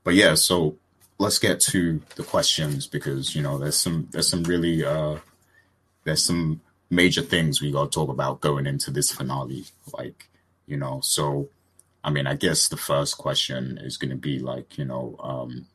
[0.05, 0.77] But yeah, so
[1.19, 5.17] let's get to the questions because you know there's some there's some really uh
[6.05, 10.29] there's some major things we got to talk about going into this finale like
[10.67, 11.49] you know so
[12.05, 15.67] i mean i guess the first question is to be like you know um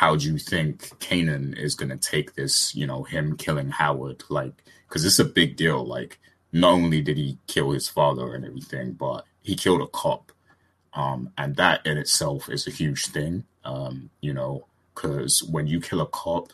[0.00, 4.22] how do you think Kanan is going to take this you know him killing howard
[4.28, 4.52] like
[4.88, 6.18] because it's a big deal like
[6.52, 10.32] not only did he kill his father and everything but he killed a cop
[10.94, 15.80] um and that in itself is a huge thing um you know because when you
[15.80, 16.52] kill a cop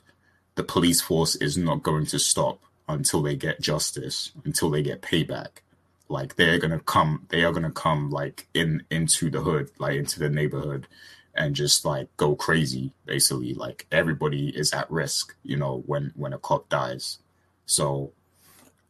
[0.55, 5.03] the police force is not going to stop until they get justice, until they get
[5.03, 5.61] payback.
[6.09, 10.19] Like they're gonna come, they are gonna come like in into the hood, like into
[10.19, 10.87] the neighborhood,
[11.35, 12.93] and just like go crazy.
[13.07, 17.19] Basically, like everybody is at risk, you know, when when a cop dies.
[17.67, 18.13] So,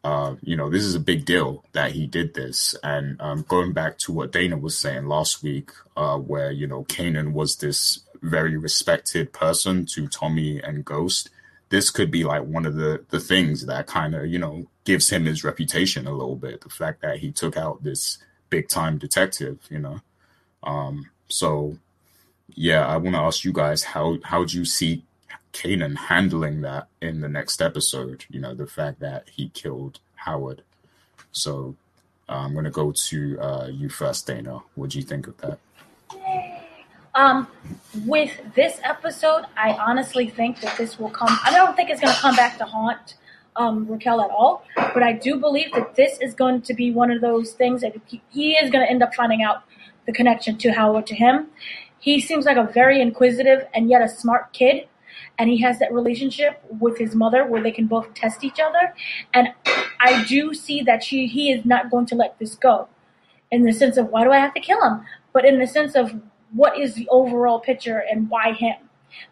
[0.02, 2.74] uh, you know, this is a big deal that he did this.
[2.82, 6.84] And um, going back to what Dana was saying last week, uh, where you know
[6.84, 11.30] Kanan was this very respected person to Tommy and Ghost
[11.72, 15.08] this could be like one of the the things that kind of you know gives
[15.08, 18.18] him his reputation a little bit the fact that he took out this
[18.50, 19.98] big time detective you know
[20.62, 21.78] um so
[22.54, 25.04] yeah i want to ask you guys how how do you see
[25.52, 30.62] Kanan handling that in the next episode you know the fact that he killed howard
[31.30, 31.76] so
[32.28, 35.36] uh, i'm going to go to uh you first dana what do you think of
[35.38, 35.58] that
[37.14, 37.46] Um,
[38.06, 41.38] with this episode, I honestly think that this will come.
[41.44, 43.16] I don't think it's going to come back to haunt
[43.56, 47.10] um, Raquel at all, but I do believe that this is going to be one
[47.10, 49.64] of those things that he, he is going to end up finding out
[50.06, 51.48] the connection to Howard to him.
[52.02, 54.88] He seems like a very inquisitive and yet a smart kid,
[55.38, 58.94] and he has that relationship with his mother where they can both test each other.
[59.34, 59.50] And
[60.00, 62.88] I do see that she he is not going to let this go,
[63.52, 65.96] in the sense of why do I have to kill him, but in the sense
[65.96, 66.16] of
[66.54, 68.76] what is the overall picture and why him.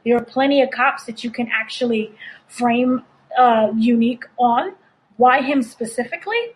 [0.07, 2.15] There are plenty of cops that you can actually
[2.49, 3.05] frame
[3.39, 4.75] uh, unique on.
[5.19, 6.55] Why him specifically?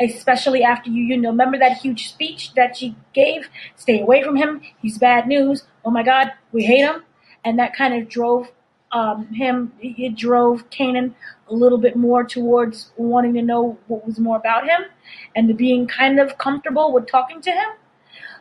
[0.00, 3.48] Especially after you, you know, remember that huge speech that she gave?
[3.76, 4.60] Stay away from him.
[4.80, 5.64] He's bad news.
[5.84, 7.02] Oh my God, we hate him.
[7.44, 8.48] And that kind of drove
[8.92, 11.14] um, him, it drove Kanan
[11.48, 14.82] a little bit more towards wanting to know what was more about him
[15.36, 17.68] and to being kind of comfortable with talking to him.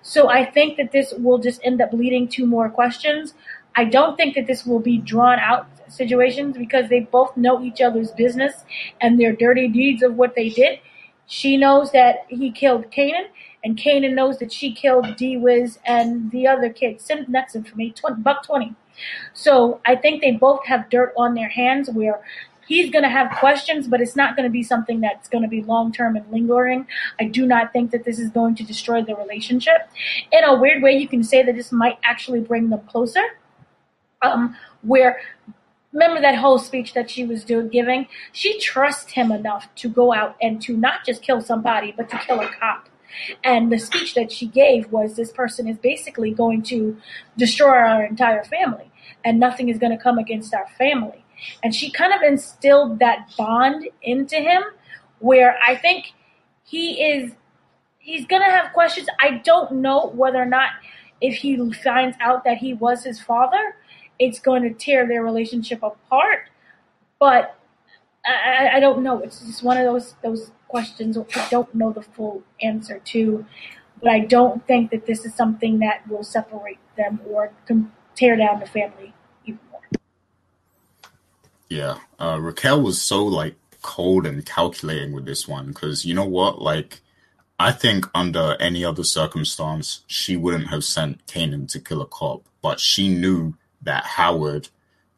[0.01, 3.33] So I think that this will just end up leading to more questions.
[3.75, 7.81] I don't think that this will be drawn out situations because they both know each
[7.81, 8.53] other's business
[9.01, 10.79] and their dirty deeds of what they did.
[11.27, 13.27] She knows that he killed Kanan,
[13.63, 17.01] and Kanan knows that she killed D Wiz and the other kid.
[17.01, 18.73] Sim, Sim for me, 20, Buck 20.
[19.33, 22.21] So I think they both have dirt on their hands where
[22.67, 25.47] he's going to have questions, but it's not going to be something that's going to
[25.47, 26.87] be long term and lingering.
[27.19, 29.89] I do not think that this is going to destroy the relationship.
[30.31, 33.23] In a weird way, you can say that this might actually bring them closer.
[34.23, 35.19] Um, where
[35.93, 38.07] remember that whole speech that she was doing giving?
[38.31, 42.17] She trusts him enough to go out and to not just kill somebody, but to
[42.17, 42.89] kill a cop.
[43.43, 46.97] And the speech that she gave was this person is basically going to
[47.37, 48.91] destroy our entire family,
[49.23, 51.23] and nothing is going to come against our family.
[51.63, 54.63] And she kind of instilled that bond into him
[55.19, 56.13] where I think
[56.63, 57.31] he is
[57.99, 59.07] he's going to have questions.
[59.19, 60.69] I don't know whether or not
[61.19, 63.75] if he finds out that he was his father,
[64.19, 66.49] it's going to tear their relationship apart.
[67.19, 67.57] But
[68.25, 69.19] I, I don't know.
[69.19, 73.45] It's just one of those those questions I don't know the full answer to.
[74.01, 77.51] But I don't think that this is something that will separate them or
[78.15, 79.13] tear down the family
[79.45, 79.81] even more.
[81.69, 86.25] Yeah, uh, Raquel was so like cold and calculating with this one because you know
[86.25, 87.01] what, like.
[87.59, 92.43] I think under any other circumstance, she wouldn't have sent Kanan to kill a cop,
[92.61, 93.55] but she knew
[93.87, 94.67] that Howard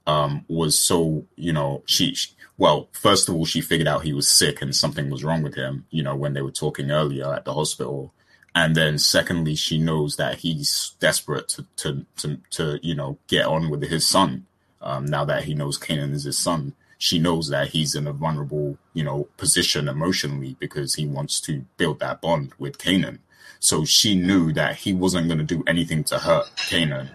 [0.05, 4.13] um, was so, you know, she, she, well, first of all, she figured out he
[4.13, 7.33] was sick and something was wrong with him, you know, when they were talking earlier
[7.33, 8.13] at the hospital.
[8.53, 13.45] And then secondly, she knows that he's desperate to, to, to, to you know, get
[13.45, 14.45] on with his son.
[14.81, 18.13] Um, now that he knows Kanan is his son, she knows that he's in a
[18.13, 23.19] vulnerable, you know, position emotionally because he wants to build that bond with Kanan.
[23.59, 27.09] So she knew that he wasn't going to do anything to hurt Kanan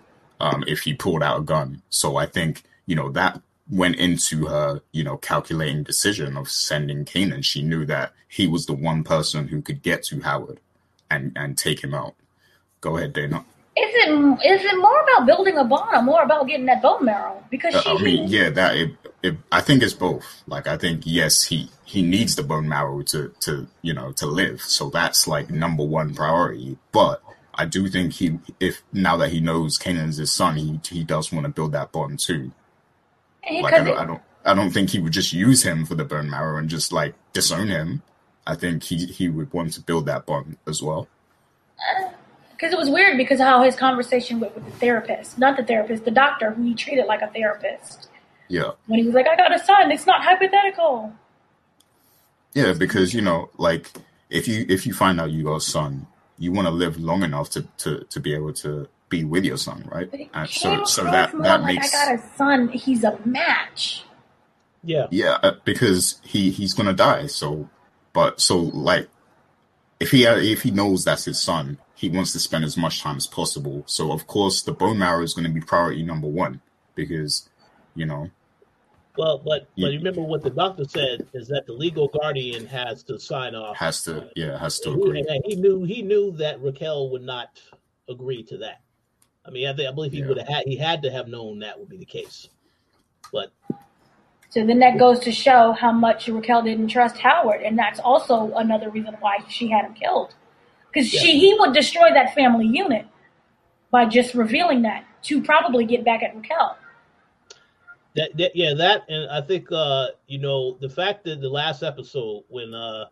[0.44, 1.82] um, if he pulled out a gun.
[1.88, 3.40] So I think, you know, that
[3.70, 7.42] went into her, you know, calculating decision of sending Kanan.
[7.42, 10.60] She knew that he was the one person who could get to Howard
[11.10, 12.14] and, and take him out.
[12.82, 13.44] Go ahead, Dana.
[13.76, 14.08] Is it
[14.52, 17.42] is it more about building a bond or more about getting that bone marrow?
[17.50, 18.90] Because she, Uh, I mean, yeah, that it,
[19.20, 20.44] it, I think it's both.
[20.46, 24.26] Like, I think yes, he he needs the bone marrow to to you know to
[24.26, 24.60] live.
[24.60, 26.78] So that's like number one priority.
[26.92, 27.20] But
[27.56, 31.32] I do think he, if now that he knows Kanan's his son, he he does
[31.32, 32.52] want to build that bond too.
[33.48, 36.04] Like, I don't, I don't, I don't think he would just use him for the
[36.04, 38.02] bone marrow and just like disown him.
[38.46, 41.08] I think he he would want to build that bond as well.
[41.78, 42.10] Uh,
[42.52, 45.64] because it was weird because of how his conversation went with the therapist, not the
[45.64, 48.08] therapist, the doctor who he treated like a therapist.
[48.48, 48.70] Yeah.
[48.86, 49.90] When he was like, "I got a son.
[49.90, 51.12] It's not hypothetical."
[52.54, 53.90] Yeah, because you know, like
[54.30, 56.06] if you if you find out you got a son,
[56.38, 59.56] you want to live long enough to to to be able to be with your
[59.56, 60.30] son, right?
[60.32, 62.68] And so so that that like makes I got a son.
[62.68, 64.04] He's a match.
[64.82, 65.06] Yeah.
[65.10, 67.26] yeah uh, because he he's gonna die.
[67.26, 67.68] So,
[68.12, 69.08] but so like
[70.00, 73.16] if he if he knows that's his son, he wants to spend as much time
[73.16, 73.84] as possible.
[73.86, 76.60] So of course the bone marrow is going to be priority number one
[76.94, 77.48] because
[77.94, 78.30] you know
[79.16, 79.86] Well, but Yeah.
[79.88, 83.76] but remember what the doctor said is that the legal guardian has to sign off.
[83.76, 85.22] has to yeah has to agree.
[85.22, 87.60] he, and he knew he knew that Raquel would not
[88.08, 88.80] agree to that.
[89.46, 90.28] I mean, I think I believe he Yeah.
[90.28, 92.48] would have had he had to have known that would be the case.
[93.32, 93.52] But
[94.50, 98.52] So then that goes to show how much Raquel didn't trust Howard, and that's also
[98.54, 100.34] another reason why she had him killed.
[100.92, 101.20] Because Yeah.
[101.20, 103.06] she he would destroy that family unit
[103.90, 106.76] by just revealing that to probably get back at Raquel.
[108.14, 111.82] That, that yeah, that and I think uh, you know, the fact that the last
[111.82, 113.06] episode when uh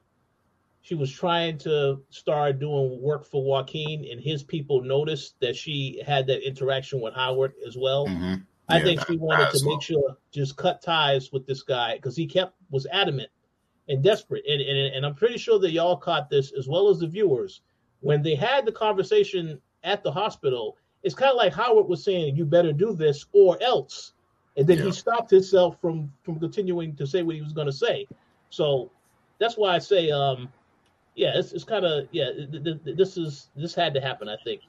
[0.81, 6.03] she was trying to start doing work for Joaquin and his people noticed that she
[6.05, 8.07] had that interaction with Howard as well.
[8.09, 8.35] hmm
[8.69, 9.75] I Yeah, think that- she wanted to well.
[9.77, 13.29] make sure just cut ties with this guy because he kept was adamant
[13.89, 14.45] and desperate.
[14.49, 17.61] And, and and I'm pretty sure that y'all caught this as well as the viewers
[18.01, 20.77] when they had the conversation at the hospital.
[21.05, 24.12] It's kind of like Howard was saying, "You better do this or else,"
[24.57, 24.85] and then Yeah.
[24.85, 28.07] he stopped himself from from continuing to say what he was going to say.
[28.51, 28.91] So
[29.39, 30.53] that's why I say, um,
[31.15, 32.31] yeah, it's, it's kind of yeah.
[32.33, 34.29] th- th- th- This is this had to happen.
[34.29, 34.63] I think.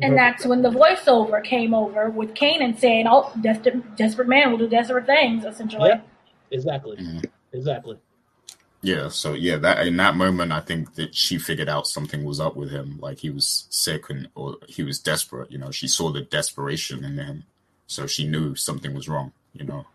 [0.00, 4.58] And that's when the voiceover came over with Kanan saying, "Oh, desperate, desperate man will
[4.58, 6.00] do desperate things." Essentially, Yeah.
[6.50, 7.24] exactly, Mhm.
[7.52, 7.96] exactly.
[8.82, 12.40] Yeah, so yeah, that in that moment, I think that she figured out something was
[12.40, 12.98] up with him.
[13.00, 15.50] Like he was sick and or he was desperate.
[15.52, 17.44] You know, she saw the desperation in him,
[17.86, 19.32] so she knew something was wrong.
[19.52, 19.86] You know,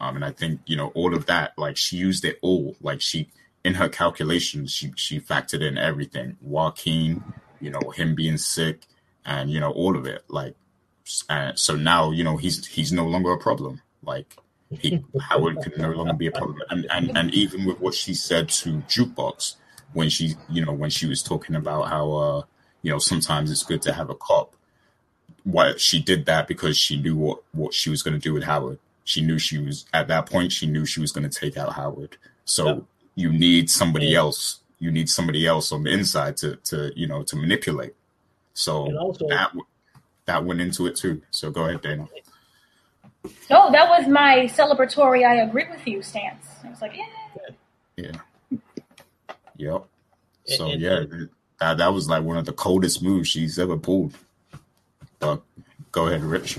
[0.00, 1.52] um, and I think you know all of that.
[1.56, 2.76] Like she used it all.
[2.80, 3.28] Like she
[3.64, 6.36] in her calculations, she she factored in everything.
[6.40, 7.22] Joaquin,
[7.60, 8.82] you know, him being sick,
[9.24, 10.24] and you know all of it.
[10.28, 10.54] Like,
[11.28, 13.80] and so now you know he's he's no longer a problem.
[14.02, 14.36] Like
[14.70, 16.60] he Howard can no longer be a problem.
[16.70, 19.56] And and and even with what she said to Jukebox
[19.92, 22.42] when she you know when she was talking about how uh
[22.82, 24.54] you know sometimes it's good to have a cop.
[25.44, 28.44] Why she did that because she knew what what she was going to do with
[28.44, 28.78] Howard.
[29.04, 30.52] She knew she was at that point.
[30.52, 32.16] She knew she was going to take out Howard.
[32.46, 32.82] So Yep.
[33.16, 34.20] you need somebody Yeah.
[34.20, 34.60] else.
[34.78, 37.94] You need somebody else on the inside to to you know to manipulate.
[38.54, 39.52] So also- that
[40.26, 41.20] that went into it too.
[41.30, 42.08] So go ahead, Dana.
[43.50, 45.26] no, that was my celebratory.
[45.26, 46.46] I agree with you stance.
[46.64, 47.54] I was like, yeah.
[48.50, 48.58] Yeah.
[49.56, 49.84] Yep.
[50.46, 51.04] So yeah,
[51.60, 54.14] that that was like one of the coldest moves she's ever pulled.
[55.24, 55.42] But
[55.92, 56.58] go ahead, Rich.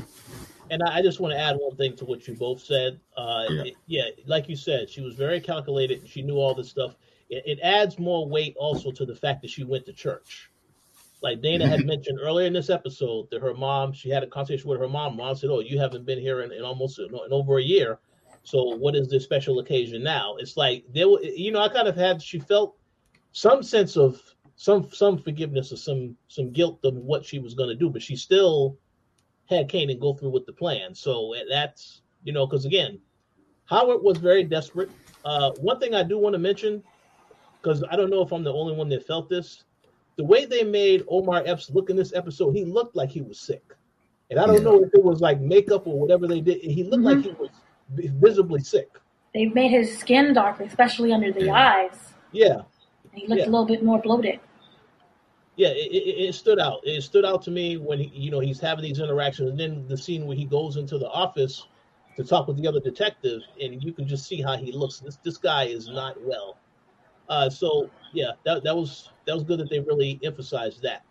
[0.72, 3.00] And I I just want to add one thing to what you both said.
[3.16, 3.64] Uh, Yeah.
[3.64, 6.08] it- yeah, like you said, she was very calculated.
[6.08, 6.96] She knew all this stuff.
[7.30, 10.50] It, it adds more weight also to the fact that she went to church.
[11.22, 14.70] Like Dana had mentioned earlier in this episode that her mom, she had a conversation
[14.70, 15.18] with her mom.
[15.18, 18.00] Mom said, "Oh, you haven't been here in, in almost in, in over a year.
[18.44, 21.88] So what is this special occasion now?" It's like there, were, you know, I kind
[21.88, 22.22] of had.
[22.22, 22.76] She felt
[23.32, 24.22] some sense of
[24.56, 28.02] some some forgiveness or some some guilt of what she was going to do, but
[28.02, 28.78] she still
[29.48, 30.96] had Kanan go through with the plan.
[30.96, 33.00] So that's you know, because again,
[33.66, 34.90] Howard was very desperate.
[35.24, 36.84] Uh, one thing I do want to mention,
[37.62, 39.64] because I don't know if I'm the only one that felt this,
[40.18, 43.40] the way they made Omar Epps look in this episode, he looked like he was
[43.40, 43.64] sick.
[44.30, 44.72] And I don't Yeah.
[44.72, 46.62] know if it was like makeup or whatever they did.
[46.62, 47.50] He looked like he was
[47.90, 48.90] visibly sick.
[49.34, 52.14] They've made his skin darker, especially under the eyes.
[52.32, 52.62] Yeah,
[53.16, 53.46] He looked Yeah.
[53.46, 54.40] a little bit more bloated.
[55.58, 56.82] yeah, it, it, it stood out.
[56.84, 59.88] It stood out to me when he, you know he's having these interactions, and then
[59.88, 61.66] the scene where he goes into the office
[62.18, 65.00] to talk with the other detective, and you can just see how he looks.
[65.00, 66.58] This this guy is not well.
[67.30, 71.04] Uh, so yeah, that that was that was good that they really emphasized that.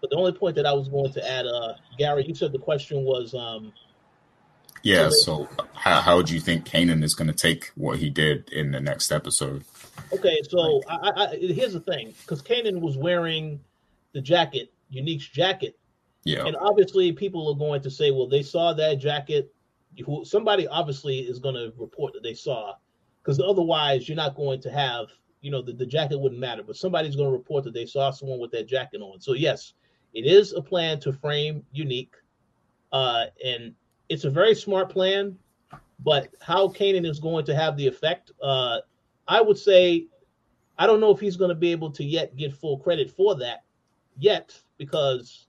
[0.00, 2.58] But the only point that I was going to add, uh, Gary, you said the
[2.58, 3.72] question was, um,
[4.82, 5.08] Yeah.
[5.10, 8.50] So So how how do you think Kanan is going to take what he did
[8.52, 9.64] in the next episode?
[10.12, 13.60] Okay, so I, I, here's the thing, because Kanan was wearing
[14.12, 15.78] the jacket, Unique's jacket,
[16.24, 16.46] Yeah.
[16.46, 19.52] and obviously people are going to say, well, they saw that jacket.
[20.06, 22.74] Who somebody obviously is going to report that they saw,
[23.22, 25.06] because otherwise you're not going to have,
[25.40, 26.62] you know, the, the jacket wouldn't matter.
[26.62, 29.20] But somebody's going to report that they saw someone with that jacket on.
[29.20, 29.74] So yes,
[30.14, 32.14] it is a plan to frame Unique,
[32.92, 33.74] uh, and
[34.08, 35.36] it's a very smart plan.
[36.02, 38.78] But how Kanan is going to have the effect, uh,
[39.30, 40.06] I would say,
[40.76, 43.36] I don't know if he's going to be able to yet get full credit for
[43.36, 43.62] that
[44.18, 45.46] yet because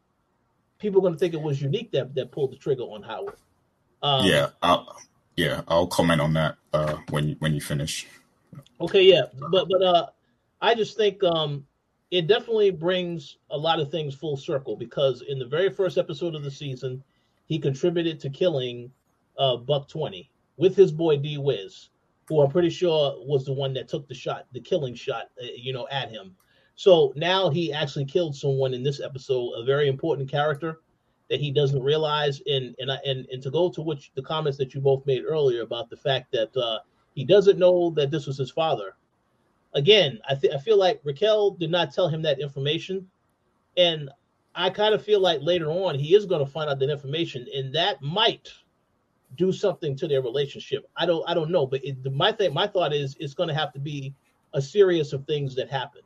[0.77, 3.37] people are going to think it was unique that that pulled the trigger on Howard.
[4.03, 4.49] Um, yeah.
[4.61, 4.95] I'll,
[5.35, 5.61] yeah.
[5.67, 8.05] I'll comment on that uh, when you, when you finish.
[8.79, 9.01] Okay.
[9.01, 9.23] Yeah.
[9.49, 10.05] But but uh,
[10.61, 11.65] I just think um,
[12.11, 16.35] it definitely brings a lot of things full circle because in the very first episode
[16.35, 17.03] of the season,
[17.47, 18.91] he contributed to killing
[19.39, 21.89] uh, Buck Twenty with his boy D Wiz,
[22.31, 25.47] who I'm pretty sure was the one that took the shot, the killing shot, uh,
[25.53, 26.33] you know, at him.
[26.75, 30.79] So now he actually killed someone in this episode, a very important character
[31.29, 32.41] that he doesn't realize.
[32.47, 35.63] And and and and to go to which the comments that you both made earlier
[35.63, 36.79] about the fact that uh,
[37.13, 38.95] he doesn't know that this was his father.
[39.73, 43.09] Again, I th- I feel like Raquel did not tell him that information,
[43.75, 44.09] and
[44.55, 47.45] I kind of feel like later on he is going to find out that information,
[47.53, 48.53] and that might
[49.37, 50.89] do something to their relationship.
[50.95, 53.55] I don't I don't know, but it, my thing my thought is it's going to
[53.55, 54.13] have to be
[54.53, 56.01] a series of things that happen.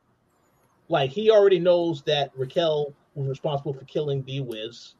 [0.89, 4.95] Like he already knows that Raquel was responsible for killing D Wiz,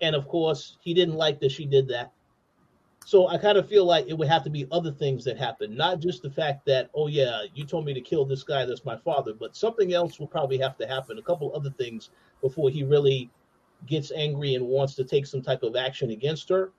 [0.00, 2.12] and of course he didn't like that she did that.
[3.04, 5.76] So I kind of feel like it would have to be other things that happen,
[5.76, 8.84] not just the fact that oh yeah you told me to kill this guy that's
[8.84, 12.10] my father, but something else will probably have to happen, a couple other things
[12.40, 13.30] before he really
[13.86, 16.72] gets angry and wants to take some type of action against her.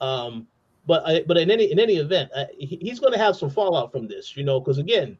[0.00, 0.46] Um,
[0.86, 3.90] but I, but in any in any event, he, he's going to have some fallout
[3.92, 5.18] from this, you know, because again,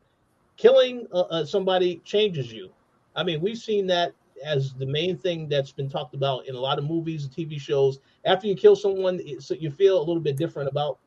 [0.57, 2.71] killing uh, uh, somebody changes you.
[3.15, 4.13] I mean, we've seen that
[4.45, 7.61] as the main thing that's been talked about in a lot of movies and TV
[7.61, 8.01] shows.
[8.25, 10.99] After you kill someone, it, so you feel a little bit different about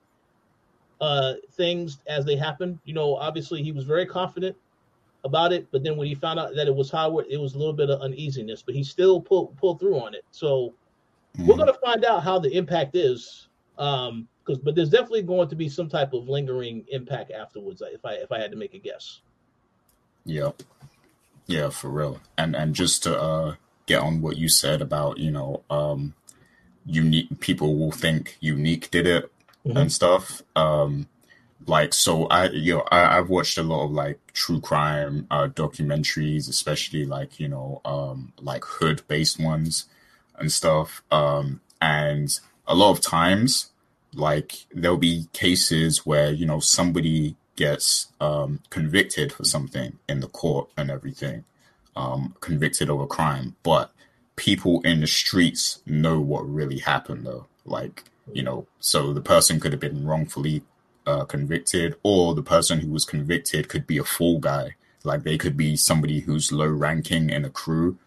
[1.00, 2.80] uh, things as they happen.
[2.86, 4.56] You know, obviously he was very confident
[5.24, 7.58] about it, but then when he found out that it was Howard, it was a
[7.58, 10.24] little bit of uneasiness, but he still pulled pulled through on it.
[10.32, 10.74] So
[11.40, 13.49] we're going to find out how the impact is
[13.80, 18.06] um because but there's definitely going to be some type of lingering impact afterwards if
[18.06, 19.22] i if i had to make a guess
[20.26, 20.62] Yep.
[21.48, 22.20] Yeah, for real.
[22.38, 23.56] And and just to uh
[23.88, 26.14] get on what you said about, you know, um
[26.86, 29.32] unique people will think unique did it
[29.66, 29.78] Mhm.
[29.78, 30.42] and stuff.
[30.56, 31.08] Um
[31.66, 35.48] like so I you know, I, I've watched a lot of like true crime uh
[35.48, 39.86] documentaries, especially like, you know, um like hood based ones
[40.38, 41.02] and stuff.
[41.12, 42.30] Um and
[42.70, 43.72] a lot of times
[44.14, 50.28] like there'll be cases where, you know, somebody gets um convicted for something in the
[50.28, 51.44] court and everything,
[51.96, 53.92] um, convicted of a crime, but
[54.38, 57.48] people in the streets know what really happened though.
[57.66, 60.64] Like, you know, so the person could have been wrongfully
[61.06, 64.76] uh, convicted, or the person who was convicted could be a fall guy.
[65.04, 67.98] Like they could be somebody who's low ranking in a crew,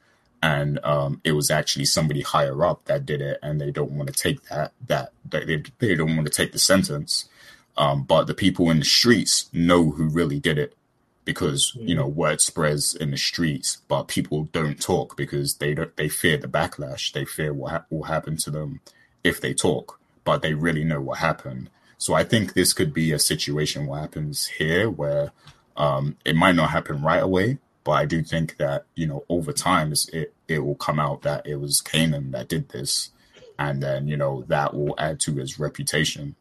[0.42, 4.08] and um, it was actually somebody higher up that did it, and they don't want
[4.08, 7.28] to take that that they they, don't want to take the sentence.
[7.76, 10.76] Um, but the people in the streets know who really did it
[11.24, 15.96] because you know word spreads in the streets, but people don't talk because they don't
[15.96, 17.12] they fear the backlash.
[17.12, 18.80] They fear what ha- will happen to them
[19.22, 21.70] if they talk, but they really know what happened.
[21.98, 25.30] So I think this could be a situation what happens here where
[25.76, 29.52] um, it might not happen right away, But I do think that you know over
[29.52, 33.10] time it it will come out that it was Kanan that did this,
[33.58, 36.36] and then you know that will add to his reputation,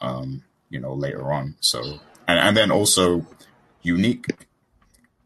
[0.00, 1.56] um, you know later on.
[1.60, 3.26] So and and then also
[3.82, 4.26] unique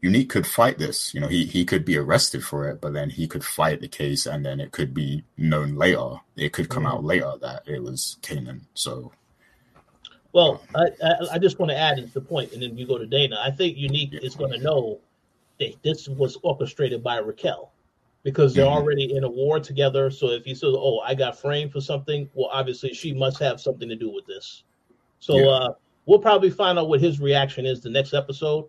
[0.01, 1.13] Unique could fight this.
[1.13, 3.87] You know, he he could be arrested for it, but then he could fight the
[3.87, 6.21] case, and then it could be known later.
[6.37, 8.61] It could come out later that it was Kanan.
[8.73, 9.11] So,
[10.31, 12.97] well, I, I, I just want to add to the point, and then you go
[12.97, 13.41] to Dana.
[13.43, 14.21] I think Unique yeah.
[14.21, 14.99] is going to know
[15.59, 17.71] that this was orchestrated by Raquel
[18.23, 18.73] because they're mm-hmm.
[18.73, 20.09] already in a war together.
[20.09, 23.59] So if he says, "Oh, I got framed for something," well, obviously she must have
[23.61, 24.63] something to do with this.
[25.19, 25.47] So yeah.
[25.47, 25.73] uh,
[26.05, 28.67] we'll probably find out what his reaction is the next episode.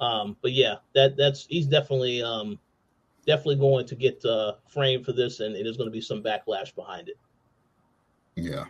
[0.00, 2.58] Um, but yeah, that that's he's definitely um,
[3.26, 6.22] definitely going to get uh, framed for this, and, and there's going to be some
[6.22, 7.18] backlash behind it.
[8.36, 8.64] Yeah.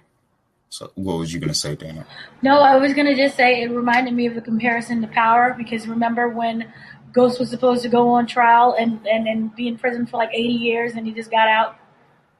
[0.71, 2.07] So, what was you going to say, Dana?
[2.43, 5.55] No, I was going to just say it reminded me of a comparison to Power
[5.57, 6.71] because remember when
[7.13, 10.31] Ghost was supposed to go on trial and, and, and be in prison for like
[10.33, 11.77] 80 years and he just got out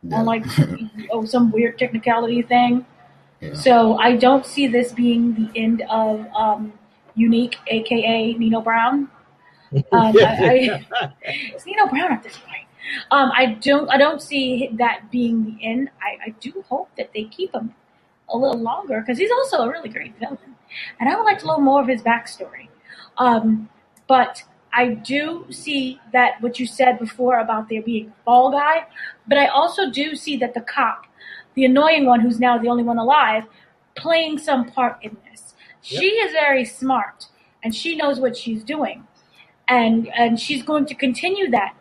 [0.03, 0.17] yeah.
[0.17, 0.45] on like
[1.11, 2.85] oh, some weird technicality thing.
[3.41, 3.55] Yeah.
[3.55, 6.73] So I don't see this being the end of um,
[7.15, 9.11] Unique, aka Nino Brown.
[9.71, 11.17] Um, I, I,
[11.53, 12.65] it's Nino Brown at this point.
[13.11, 15.91] Um, I don't I don't see that being the end.
[16.01, 17.75] I, I do hope that they keep him
[18.31, 20.57] a little longer because he's also a really great villain,
[20.99, 22.69] and I would like to know more of his backstory.
[23.19, 23.69] Um,
[24.07, 24.43] but
[24.73, 28.87] I do see that what you said before about there being a fall guy,
[29.27, 31.07] but I also do see that the cop,
[31.55, 33.45] the annoying one who's now the only one alive,
[33.97, 35.55] playing some part in this.
[35.81, 37.27] She is very smart
[37.63, 39.07] and she knows what she's doing.
[39.69, 41.75] And and she's going to continue that.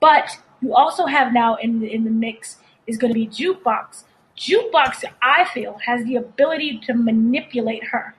[0.00, 4.04] But you also have now in the in the mix is going to be jukebox.
[4.36, 8.14] Jukebox, I feel, has the ability to manipulate her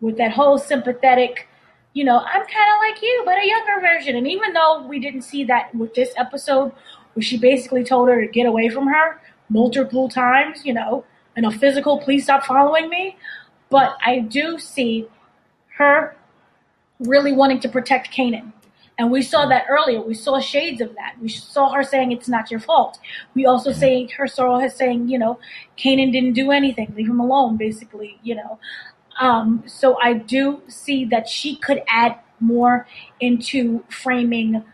[0.00, 1.48] with that whole sympathetic,
[1.92, 4.16] you know, I'm kind of like you, but a younger version.
[4.16, 6.72] And even though we didn't see that with this episode,
[7.14, 11.04] where she basically told her to get away from her multiple times, you know,
[11.36, 13.16] in a physical, please stop following me.
[13.68, 15.08] But I do see
[15.76, 16.16] her
[17.00, 18.52] really wanting to protect Kanan.
[18.98, 20.02] And we saw that earlier.
[20.02, 21.14] We saw shades of that.
[21.22, 22.98] We saw her saying it's not your fault.
[23.34, 25.38] We also see her sorrow has saying, you know,
[25.78, 26.92] Kanan didn't do anything.
[26.94, 28.58] Leave him alone, basically, you know.
[29.20, 32.88] Um, so I do see that she could add more
[33.20, 34.64] into framing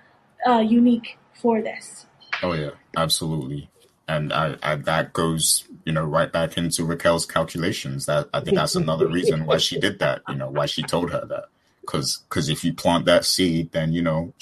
[0.48, 2.06] uh, unique for this.
[2.42, 3.68] Oh yeah, absolutely
[4.08, 8.06] and I, I, that goes you know right back into Raquel's calculations.
[8.06, 10.22] That I think that's another reason why she did that.
[10.28, 11.46] You know why she told her that
[11.80, 14.32] because because if you plant that seed, then you know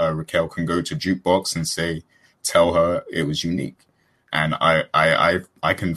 [0.00, 2.02] uh, Raquel can go to jukebox and say
[2.42, 3.78] tell her it was unique,
[4.32, 5.94] and I I I, I can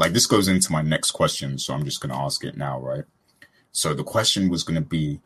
[0.00, 3.04] like this goes into my next question, so I'm just gonna ask it now, right?
[3.70, 5.20] So the question was gonna be,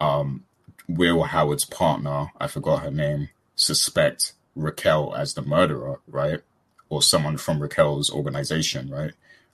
[0.00, 0.44] um,
[0.88, 6.40] will Howard's partner, I forgot her name, suspect Raquel as the murderer, right?
[6.88, 9.12] Or someone from Raquel's organization, right?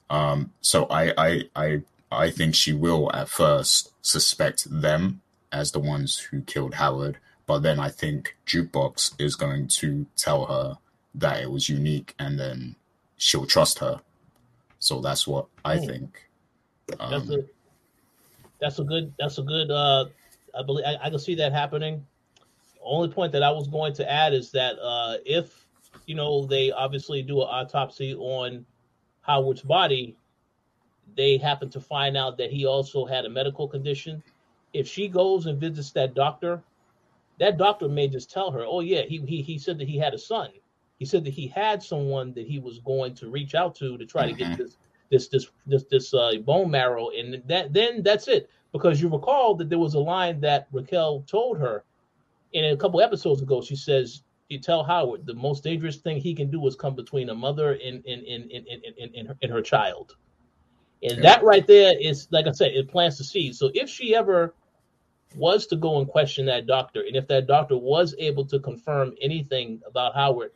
[0.08, 5.80] Um, so I, I, I, I think she will at first suspect them as the
[5.80, 10.78] ones who killed Howard, but then I think Jukebox is going to tell her
[11.12, 12.76] that it was unique, and then
[13.16, 14.00] she'll trust her.
[14.80, 15.86] So that's what I hmm.
[15.86, 16.28] think.
[16.98, 17.44] Um, that's a
[18.60, 19.70] that's a good that's a good.
[19.70, 20.06] Uh,
[20.58, 22.04] I believe I, I can see that happening
[22.82, 25.66] only point that I was going to add is that uh, if
[26.06, 28.64] you know they obviously do an autopsy on
[29.22, 30.16] Howard's body,
[31.16, 34.22] they happen to find out that he also had a medical condition.
[34.72, 36.62] If she goes and visits that doctor,
[37.38, 40.14] that doctor may just tell her, "Oh yeah, he he he said that he had
[40.14, 40.50] a son.
[41.00, 44.06] He said that he had someone that he was going to reach out to to
[44.06, 44.30] try mm-hmm.
[44.30, 44.62] to get mm-hmm.
[44.62, 44.76] this
[45.10, 49.56] this this this this uh, bone marrow, and that then that's it." Because you recall
[49.56, 51.82] that there was a line that Raquel told her
[52.54, 56.34] and a couple episodes ago, she says, "You tell Howard the most dangerous thing he
[56.34, 59.36] can do is come between a mother and and and and, and, and, and, her,
[59.42, 60.16] and her child."
[61.02, 61.22] And yeah.
[61.22, 63.56] that right there is, like I said, it plants the seed.
[63.56, 64.54] So if she ever
[65.36, 69.14] was to go and question that doctor, and if that doctor was able to confirm
[69.20, 70.50] anything about Howard,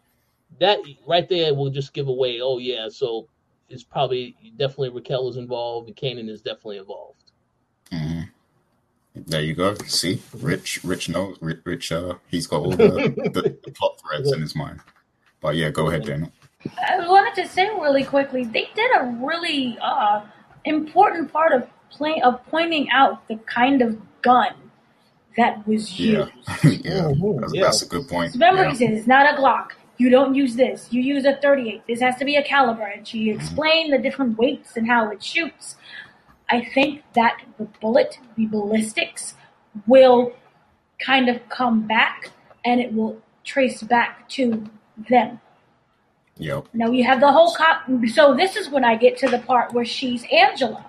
[0.61, 3.28] that right there will just give away, oh yeah, so
[3.68, 7.32] it's probably definitely Raquel is involved, and Kanan is definitely involved.
[7.92, 8.20] Mm-hmm.
[9.26, 9.74] There you go.
[9.86, 11.38] See, Rich, Rich knows.
[11.40, 14.80] Rich, uh, he's got all the, the, the plot threads in his mind.
[15.40, 16.32] But yeah, go ahead, Daniel.
[16.88, 20.22] I wanted to say really quickly, they did a really uh,
[20.64, 24.55] important part of play, of pointing out the kind of gun
[25.36, 26.30] that was used.
[26.64, 27.12] Yeah, yeah.
[27.40, 27.62] That's, yeah.
[27.62, 28.32] that's, a good point.
[28.32, 28.70] remember, yeah.
[28.70, 29.72] he says it's not a Glock.
[29.97, 30.88] You don't use this.
[30.90, 31.86] You use a 38.
[31.86, 32.84] This has to be a caliber.
[32.84, 33.40] And she mm-hmm.
[33.40, 35.76] explained the different weights and how it shoots.
[36.51, 39.34] I think that the bullet, the ballistics,
[39.86, 40.32] will
[40.99, 42.30] kind of come back
[42.64, 44.68] and it will trace back to
[45.09, 45.40] them.
[46.36, 46.68] Yep.
[46.72, 47.82] Now you have the whole cop.
[48.12, 50.84] So this is when I get to the part where she's Angela.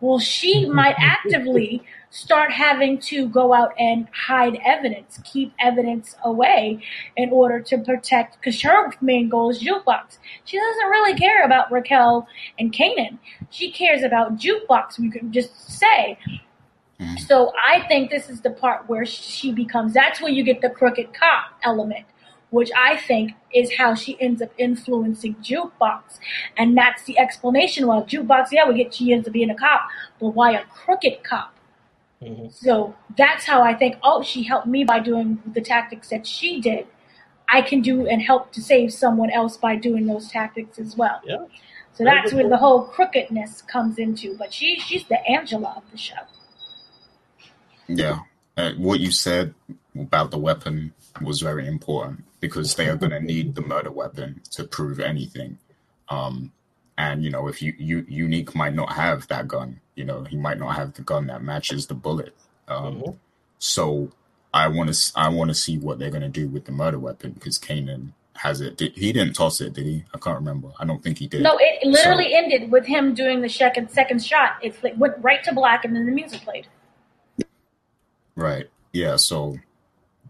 [0.00, 6.82] Well, she might actively start having to go out and hide evidence, keep evidence away
[7.16, 10.18] in order to protect, because her main goal is Jukebox.
[10.44, 12.26] She doesn't really care about Raquel
[12.58, 13.18] and Kanan.
[13.50, 16.18] She cares about Jukebox, we could just say.
[16.98, 17.18] Mm.
[17.20, 20.70] So I think this is the part where she becomes, that's where you get the
[20.70, 22.06] crooked cop element,
[22.50, 26.18] which I think is how she ends up influencing Jukebox.
[26.56, 29.82] And that's the explanation why Jukebox, yeah, we get she ends up being a cop,
[30.20, 31.54] but why a crooked cop?
[32.22, 32.52] Mhm.
[32.52, 36.60] So that's how I think, oh, she helped me by doing the tactics that she
[36.60, 36.86] did.
[37.48, 41.20] I can do and help to save someone else by doing those tactics as well.
[41.24, 41.46] Yeah.
[41.92, 44.36] So that's where the whole crookedness comes into.
[44.36, 46.22] But she she's the Angela of the show.
[47.88, 48.20] Yeah.
[48.56, 49.54] Uh, what you said
[49.98, 54.40] about the weapon was very important because they are going to need the murder weapon
[54.52, 55.58] to prove anything.
[56.08, 56.52] Um,
[56.98, 60.36] and you know, if you, you unique might not have that gun, you know, he
[60.36, 62.34] might not have the gun that matches the bullet.
[62.68, 63.16] Um, Mhm.
[63.58, 64.10] So
[64.52, 66.98] I want to I want to see what they're going to do with the murder
[66.98, 68.76] weapon because Kanan has it.
[68.78, 70.04] Did, he didn't toss it, did he?
[70.14, 70.70] I can't remember.
[70.78, 71.42] I don't think he did.
[71.42, 74.56] No, it literally ended with him doing the second second shot.
[74.62, 76.66] It went right to black, and then the music played.
[78.34, 78.68] Right.
[78.92, 79.16] Yeah.
[79.16, 79.58] So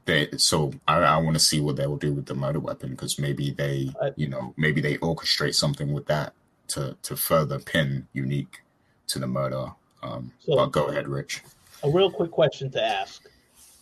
[0.05, 0.29] they.
[0.37, 3.19] So I, I want to see what they will do with the murder weapon because
[3.19, 6.33] maybe they, I- you know, maybe they orchestrate something with that
[6.69, 8.63] to to further pin unique
[9.09, 9.73] to the murder.
[10.03, 11.43] Um, So- but go ahead, Rich.
[11.83, 13.29] a real quick question to ask.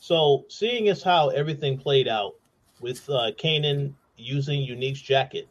[0.00, 2.34] So, seeing as how everything played out
[2.80, 5.48] with uh, Kanan using Unique's jacket,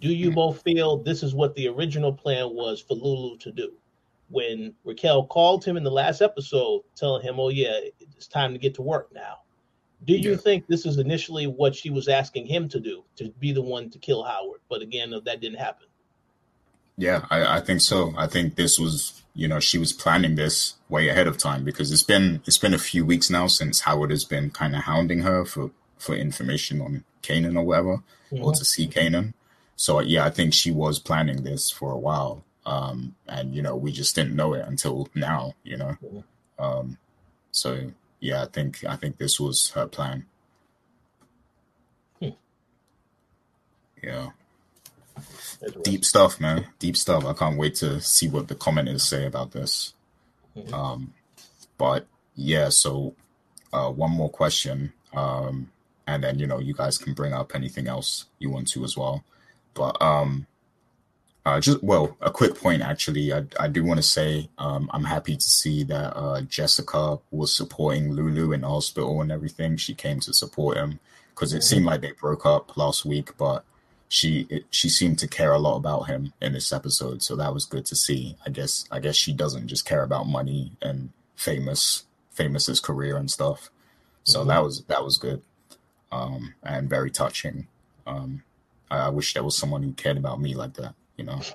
[0.00, 3.72] do you both feel this is what the original plan was for Lulu to do?
[4.30, 8.58] When Raquel called him in the last episode, telling him, "Oh yeah, it's time to
[8.58, 9.40] get to work now."
[10.04, 10.36] Do you Yeah.
[10.36, 13.90] think this is initially what she was asking him to do, to be the one
[13.90, 14.60] to kill Howard?
[14.68, 15.86] But again, that didn't happen.
[16.96, 18.14] Yeah, I, I think so.
[18.16, 21.90] I think this was, you know, she was planning this way ahead of time because
[21.90, 25.20] it's been it's been a few weeks now since Howard has been kind of hounding
[25.20, 29.32] her for for information on Kanan or whatever, or to see Kanan.
[29.76, 33.74] So yeah, I think she was planning this for a while, um, and you know,
[33.74, 35.96] we just didn't know it until now, you know.
[36.04, 36.24] Mhm.
[36.60, 36.98] Um,
[37.50, 37.90] so
[38.24, 40.24] yeah, I think I think this was her plan.
[42.18, 42.30] Hmm.
[44.02, 44.30] Yeah.
[45.82, 46.68] Deep stuff, man.
[46.78, 47.26] Deep stuff.
[47.26, 49.92] I can't wait to see what the commenters say about this.
[50.56, 50.72] Mhm.
[50.72, 51.14] Um,
[51.76, 53.14] but yeah, so
[53.74, 55.70] uh, one more question, um,
[56.06, 58.96] and then you know you guys can bring up anything else you want to as
[58.96, 59.22] well.
[59.74, 60.46] But um,
[61.46, 63.32] uh, just well, a quick point actually.
[63.32, 67.54] I I do want to say um, I'm happy to see that uh, Jessica was
[67.54, 69.76] supporting Lulu in hospital and everything.
[69.76, 73.64] She came to support him because it seemed like they broke up last week, but
[74.08, 77.52] she it, she seemed to care a lot about him in this episode, so that
[77.52, 78.36] was good to see.
[78.46, 83.30] I guess I guess she doesn't just care about money and famous famous's career and
[83.30, 83.70] stuff.
[84.24, 84.48] So Mhm.
[84.48, 85.42] that was that was good,
[86.10, 87.66] um, and very touching.
[88.06, 88.44] Um,
[88.90, 91.40] I, I wish there was someone who cared about me like that, you know.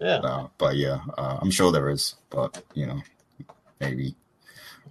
[0.00, 0.16] yeah.
[0.16, 3.00] Uh, but yeah, uh, I'm sure there is, but you know,
[3.80, 4.14] maybe.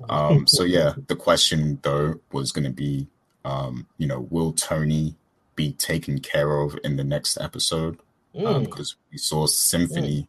[0.10, 3.08] Um, so yeah, the question though was going to be,
[3.46, 5.16] um, you know, will Tony
[5.56, 8.00] be taken care of in the next episode?
[8.36, 8.66] Mm.
[8.66, 10.28] Because we saw Symphony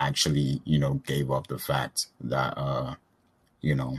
[0.00, 2.94] actually, you know, gave up the fact that, uh,
[3.60, 3.98] you know,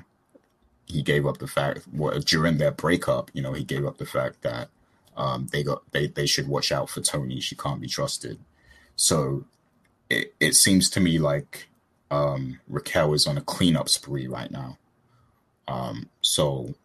[0.86, 4.06] he gave up the fact what during their breakup, you know, he gave up the
[4.06, 4.70] fact that
[5.18, 7.40] um, they got they they should watch out for Tony.
[7.40, 8.40] She can't be trusted.
[8.96, 9.46] So
[10.10, 11.68] it it seems to me like
[12.10, 14.78] um, Raquel is on a cleanup spree right now.
[15.68, 16.76] Um, so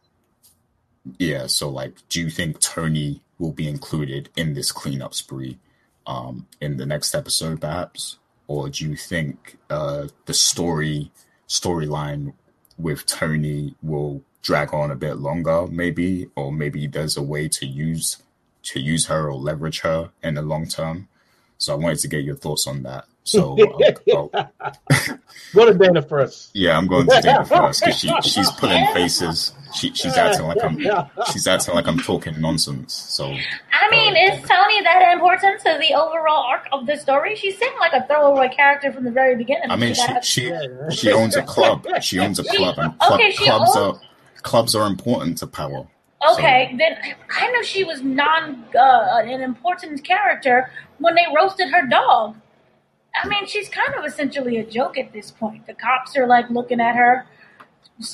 [1.18, 5.58] yeah, so like, do you think Tony will be included in this cleanup spree
[6.06, 11.10] um, in the next episode, perhaps, or do you think uh, the story
[11.48, 12.34] storyline
[12.78, 17.66] with Tony will drag on a bit longer, maybe, or maybe there's a way to
[17.66, 18.18] use
[18.64, 21.08] to use her or leverage her in the long term.
[21.58, 23.06] So I wanted to get your thoughts on that.
[23.24, 24.52] So I'll- I'll-
[25.54, 26.50] Go to Dana first.
[26.54, 29.52] yeah, I'm going to Dana first because she she's pulling faces.
[29.74, 30.78] She she's acting like I'm
[31.32, 32.92] she's acting like I'm talking nonsense.
[32.94, 33.36] So I
[33.86, 37.36] uh, mean, is Tony that important to the overall arc of the story?
[37.36, 39.70] She seemed like a throwaway character from the very beginning.
[39.70, 40.52] I mean, she got- she
[40.90, 41.86] she owns a club.
[42.00, 44.00] She owns a club, and club, Okay, she clubs owns- are
[44.42, 45.86] clubs are important to power.
[46.30, 46.96] Okay, then
[47.30, 52.36] I know she was non uh, an important character when they roasted her dog.
[53.14, 55.66] I mean, she's kind of essentially a joke at this point.
[55.66, 57.26] The cops are like looking at her.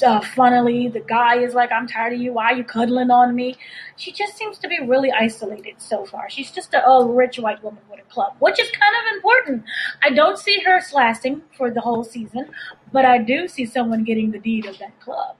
[0.04, 2.32] uh, funnily, the guy is like, "I'm tired of you.
[2.32, 3.56] Why are you cuddling on me?"
[3.96, 6.30] She just seems to be really isolated so far.
[6.30, 9.64] She's just a, a rich white woman with a club, which is kind of important.
[10.02, 12.50] I don't see her lasting for the whole season,
[12.92, 15.36] but I do see someone getting the deed of that club.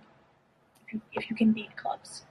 [1.13, 2.25] If you, can beat clubs.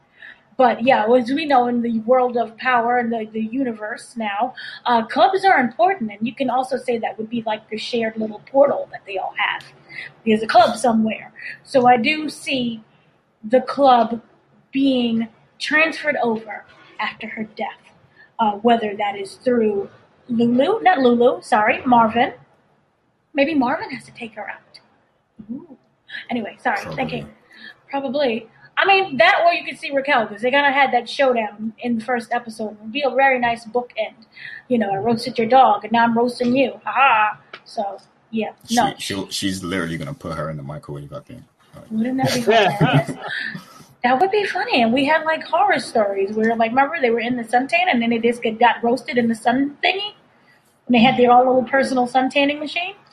[0.57, 4.55] But yeah, as we know in the world of power and the, the universe now,
[4.85, 6.11] uh, clubs are important.
[6.11, 9.17] And you can also say that would be like the shared little portal that they
[9.17, 9.63] all have.
[10.25, 11.31] There's a club somewhere.
[11.63, 12.83] So I do see
[13.43, 14.21] the club
[14.71, 15.27] being
[15.59, 16.65] transferred over
[16.99, 17.77] after her death.
[18.39, 19.89] Uh, whether that is through
[20.29, 22.33] Lulu, not Lulu, sorry, Marvin.
[23.33, 24.79] Maybe Marvin has to take her out.
[25.51, 25.77] Ooh.
[26.29, 26.95] Anyway, sorry, Probably.
[26.95, 27.36] thinking.
[27.89, 28.47] Probably.
[28.77, 31.73] I mean, that or you could see Raquel because they kind of had that showdown
[31.79, 32.73] in the first episode.
[32.73, 34.27] It would be a very nice bookend.
[34.67, 36.79] You know, I roasted your dog and now I'm roasting you.
[36.85, 37.97] Ha So,
[38.29, 38.51] yeah.
[38.71, 38.93] No.
[38.97, 41.11] She, she'll, she's literally gonna put her in the microwave.
[41.11, 41.41] I think.
[41.75, 43.11] Like, Wouldn't that be hilarious?
[44.03, 44.83] that would be funny.
[44.83, 47.99] And we had like horror stories where, like, remember they were in the suntan and
[47.99, 50.13] then they just got roasted in the sun thingy?
[50.85, 52.95] And they had their own little personal sun tanning machine?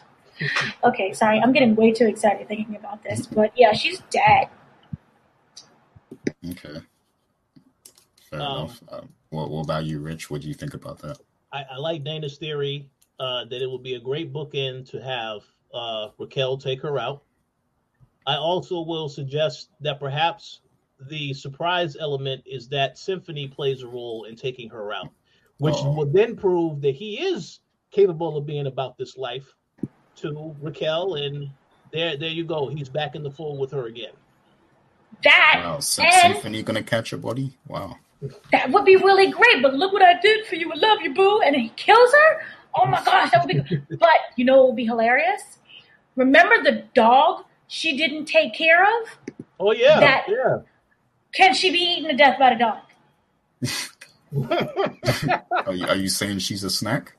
[0.83, 1.39] Okay, sorry.
[1.39, 3.25] I'm getting way too excited thinking about this.
[3.25, 4.49] But yeah, she's dead.
[6.51, 6.81] Okay.
[8.31, 8.83] Fair Um, enough.
[8.91, 10.31] Um, what, what about you, Rich?
[10.31, 11.19] What do you think about that?
[11.53, 12.89] I, I like Dana's theory
[13.21, 15.43] uh, that it would be a great bookend to have
[15.73, 17.23] uh, Raquel take her out.
[18.27, 20.61] I also will suggest that perhaps
[21.09, 25.11] the surprise element is that Symphony plays a role in taking her out,
[25.59, 25.93] which Uh-oh.
[25.93, 29.55] will then prove that he is capable of being about this life
[30.17, 31.51] to Raquel, and
[31.93, 32.69] there, there you go.
[32.69, 34.13] He's back in the fold with her again.
[35.23, 37.57] That Wow, Sy- and Symphony gonna catch a body?
[37.69, 37.97] Wow.
[38.53, 39.63] that would be really great.
[39.63, 40.71] But look what I did for you.
[40.73, 41.41] I love you, boo.
[41.45, 42.41] And he kills her.
[42.75, 43.63] Oh my gosh, that would be.
[43.77, 43.87] Good.
[43.99, 45.43] But you know it would be hilarious?
[46.17, 49.19] Remember the dog she didn't take care of?
[49.61, 50.59] Oh yeah, That- yeah.
[51.33, 52.79] Can she be eaten to death by the dog?
[55.67, 57.17] Are you, are you saying she's a snack?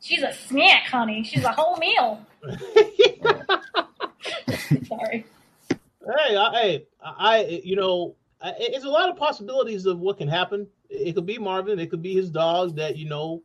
[0.00, 1.22] She's a snack, honey.
[1.24, 2.24] She's a whole meal.
[4.88, 5.24] Sorry.
[6.04, 10.66] Hey, I, hey, I, you know, it's a lot of possibilities of what can happen.
[10.90, 11.78] It could be Marvin.
[11.78, 12.76] It could be his dog.
[12.76, 13.42] That you know,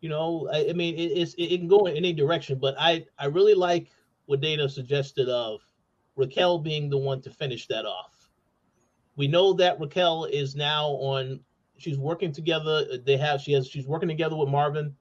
[0.00, 0.48] you know.
[0.52, 2.58] I, I mean, it, it's it, can go in any direction.
[2.58, 3.90] But I, I really like
[4.26, 5.60] what Dana suggested of
[6.16, 8.30] Raquel being the one to finish that off.
[9.16, 11.40] We know that Raquel is now on.
[11.78, 12.98] She's working together.
[12.98, 13.40] They have.
[13.40, 13.66] She has.
[13.66, 14.94] She's working together with Marvin.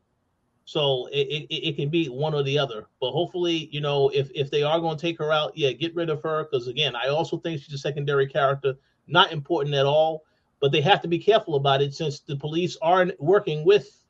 [0.69, 2.85] So it, it, it can be one or the other.
[3.01, 5.95] But hopefully, you know, if if they are going to take her out, yeah, get
[5.95, 6.43] rid of her.
[6.43, 8.75] Because again, I also think she's a secondary character,
[9.07, 10.25] not important at all.
[10.61, 14.05] But they have to be careful about it since the police are working with,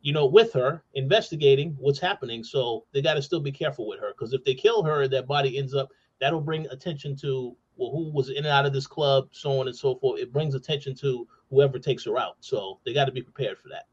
[0.00, 2.44] you know, with her, investigating what's happening.
[2.44, 4.12] So they got to still be careful with her.
[4.12, 5.88] Because if they kill her, that body ends up
[6.20, 9.66] that'll bring attention to well, who was in and out of this club, so on
[9.66, 10.20] and so forth.
[10.20, 12.36] It brings attention to whoever takes her out.
[12.38, 13.88] So they got to be prepared for that.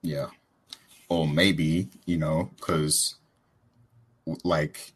[0.00, 0.28] Yeah.
[1.12, 3.16] Or maybe, you know, because
[4.44, 4.92] like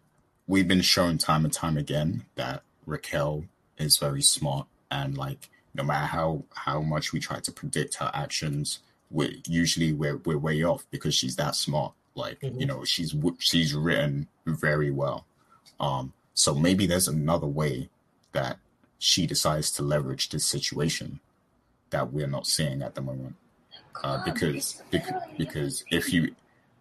[0.46, 3.44] we've been shown time and time again that Raquel
[3.76, 8.10] is very smart and like no matter how how much we try to predict her
[8.14, 8.78] actions,
[9.10, 11.92] we usually we're we're way off because she's that smart.
[12.14, 12.60] Like Mhm.
[12.60, 15.26] you know, she's she's written very well.
[15.78, 17.90] Um, so maybe there's another way
[18.32, 18.58] that
[18.98, 21.20] she decides to leverage this situation
[21.90, 23.36] that we're not seeing at the moment
[24.04, 24.82] uh, because
[25.36, 26.34] because, if you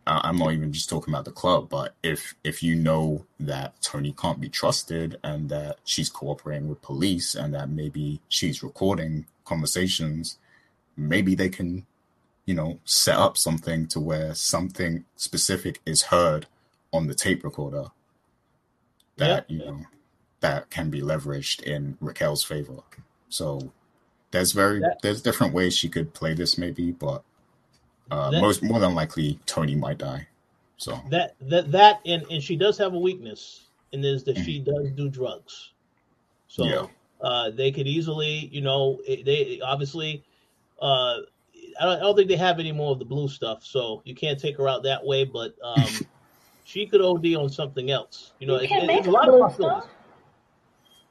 [0.07, 4.13] I'm not even just talking about the club, but if if you know that Tony
[4.13, 10.37] can't be trusted and that she's cooperating with police and that maybe she's recording conversations,
[10.95, 11.85] maybe they can,
[12.45, 16.45] you know, set up something to where something specific is heard
[16.93, 17.85] on the tape recorder
[19.17, 19.81] that you know
[20.41, 22.83] that can be leveraged in Raquel's favor.
[23.29, 23.71] So
[24.31, 27.23] there's very That- there's different ways she could play this maybe, but
[28.11, 30.27] uh, That- most more than likely Tony might die.
[30.77, 30.99] So.
[31.09, 34.91] That that that and and she does have a weakness and is that she does
[34.91, 35.71] do drugs.
[36.47, 36.87] So Yeah.
[37.21, 40.23] uh they could easily you know they obviously
[40.81, 41.19] uh
[41.79, 44.13] I don't, I don't think they have any more of the blue stuff so you
[44.15, 45.85] can't take her out that way but um
[46.65, 48.33] she could od on something else.
[48.39, 49.89] You know You it, can it- make it's a a lot of possibilities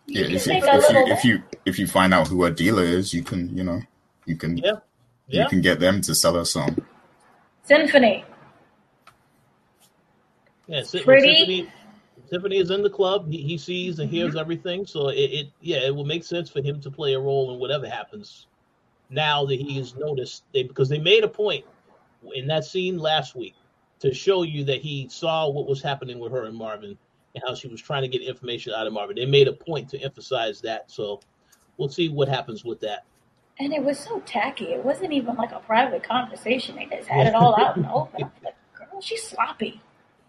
[0.07, 0.16] stuff.
[0.16, 3.12] yeah, if you, if you if you if you find out who her dealer is,
[3.14, 3.80] you can you know
[4.26, 4.72] you can Yeah.
[5.28, 5.44] Yeah.
[5.44, 6.76] you can get them to sell her some.
[7.62, 8.24] Symphony.
[10.66, 11.36] yeah Pretty.
[11.36, 11.72] Symphony,
[12.30, 15.78] Symphony is in the club he, he sees and hears everything so it, it yeah
[15.78, 18.46] it will make sense for him to play a role in whatever happens
[19.09, 21.64] now that he is noticed they because they made a point
[22.34, 23.55] in that scene last week
[24.00, 26.98] to show you that he saw what was happening with her and Marvin
[27.35, 29.16] and how she was trying to get information out of Marvin.
[29.16, 30.91] They made a point to emphasize that.
[30.91, 31.20] So
[31.76, 33.05] we'll see what happens with that.
[33.59, 34.66] And it was so tacky.
[34.66, 36.76] It wasn't even like a private conversation.
[36.76, 38.30] They just had it all out in the open.
[38.43, 39.80] Like, girl, she's sloppy.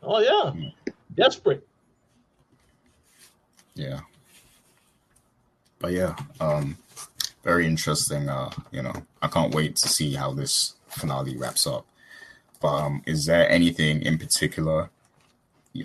[0.03, 0.69] Oh yeah,
[1.15, 1.67] desperate.
[3.73, 4.01] Yeah.
[5.79, 6.77] But yeah, um,
[7.43, 8.29] very interesting.
[8.29, 11.85] Uh, you know, I can't wait to see how this finale wraps up.
[12.61, 14.89] But um, is there anything in particular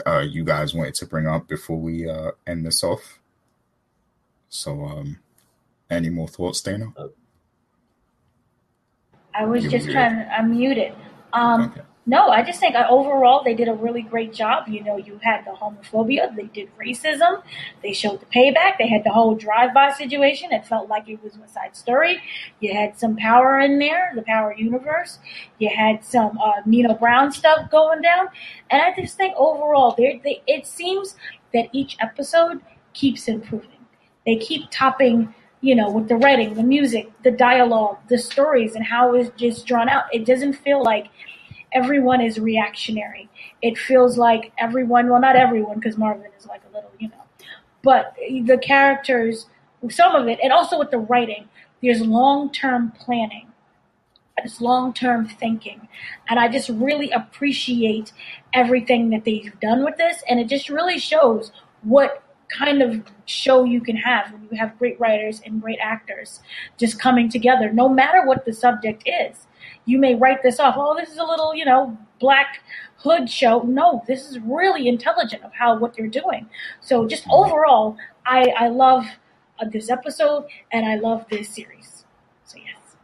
[0.07, 3.19] uh, you guys wanted to bring up before we uh, end this off?
[4.49, 5.19] So, um,
[5.89, 6.93] any more thoughts, Dana?
[9.35, 10.95] I was You just trying to unmute it.
[11.33, 11.83] Um, Okay.
[12.11, 14.67] No, I just think uh, overall they did a really great job.
[14.67, 17.43] You know, you had the homophobia, they did racism,
[17.85, 20.51] they showed the payback, they had the whole drive-by situation.
[20.51, 22.15] It felt like it was West Side Story.
[22.59, 25.21] You had some power in there, the power universe.
[25.61, 28.27] You had some uh, Nino Brown stuff going down,
[28.71, 31.15] and I just think overall, they it seems
[31.55, 32.61] that each episode
[32.93, 33.81] keeps improving.
[34.27, 35.33] They keep topping.
[35.63, 39.67] You know, with the writing, the music, the dialogue, the stories, and how it's just
[39.67, 40.05] drawn out.
[40.11, 41.09] It doesn't feel like
[41.73, 43.29] everyone is reactionary.
[43.63, 47.25] It feels like everyone, well, not everyone, because Marvin is like a little, you know,
[47.83, 49.47] but the characters,
[49.89, 51.49] some of it, and also with the writing,
[51.83, 53.47] there's long term planning.
[54.39, 55.89] It's long term thinking.
[56.29, 58.13] And I just really appreciate
[58.53, 60.23] everything that they've done with this.
[60.29, 61.53] And it just really shows
[61.83, 62.23] what
[62.59, 66.41] kind of show you can have when you have great writers and great actors
[66.79, 69.47] just coming together, no matter what the subject is
[69.85, 70.75] you may write this off.
[70.79, 72.61] Oh, this is a little, you know, black
[72.97, 73.63] hood show.
[73.63, 76.49] No, this is really intelligent of how what they're doing.
[76.81, 77.97] So just overall,
[78.27, 79.05] I I love
[79.59, 82.05] uh, this episode and I love this series.
[82.45, 82.97] So yes,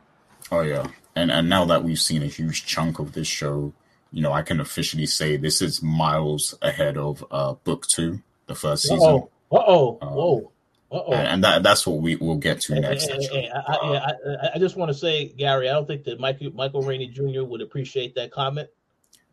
[0.51, 3.73] Oh yeah, and and now that we've seen a huge chunk of this show,
[4.13, 8.55] you know, I can officially say this is miles ahead of uh, book two, the
[8.55, 9.31] first season, oh.
[9.53, 9.99] Uh oh.
[10.03, 10.53] Um, Whoa.
[10.91, 11.13] Uh oh.
[11.13, 13.09] and, that that's what we will get to next.
[13.09, 14.13] hey, hey, hey, I, I, I,
[14.55, 17.43] I just want to say, Gary, I don't think that Michael Michael Rainey Jr.
[17.43, 18.69] would appreciate that comment.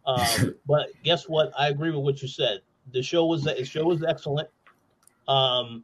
[0.06, 1.52] Um, but guess what?
[1.58, 2.62] I agree with what you said.
[2.92, 4.50] The show was the show was excellent.
[5.28, 5.84] Um,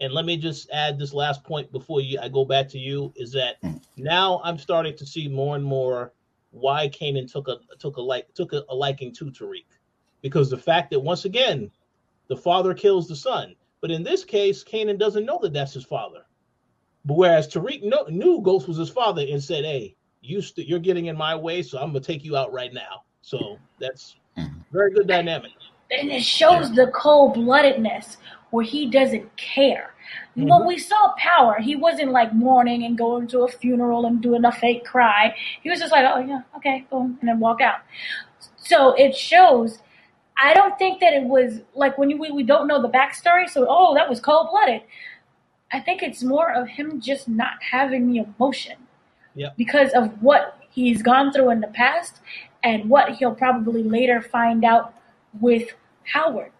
[0.00, 3.12] and let me just add this last point before you I go back to you
[3.16, 3.80] is that Mm.
[3.96, 6.12] now I'm starting to see more and more
[6.50, 9.64] why Kanan took a took a like took a, a liking to Tariq
[10.22, 11.70] because the fact that once again
[12.28, 15.84] the father kills the son, but in this case Kanan doesn't know that that's his
[15.84, 16.24] father.
[17.04, 20.78] But whereas Tariq kno- knew Ghost was his father and said, "Hey, you st- you're
[20.78, 24.64] getting in my way, so I'm gonna take you out right now." So that's Mhm.
[24.72, 25.52] very good dynamic.
[25.90, 28.18] and it shows the cold bloodedness
[28.50, 29.94] where he doesn't care.
[30.34, 34.44] When we saw Power, he wasn't like mourning and going to a funeral and doing
[34.44, 35.34] a fake cry.
[35.62, 37.80] He was just like, "Oh yeah, okay, boom," and then walk out.
[38.56, 39.80] So it shows.
[40.40, 43.48] I don't think that it was like when you, we, we don't know the backstory.
[43.48, 44.82] So oh, that was cold blooded.
[45.72, 48.76] I think it's more of him just not having the emotion
[49.34, 49.56] Yep.
[49.56, 52.16] because of what he's gone through in the past
[52.64, 54.94] and what he'll probably later find out
[55.40, 55.68] with
[56.12, 56.50] Howard.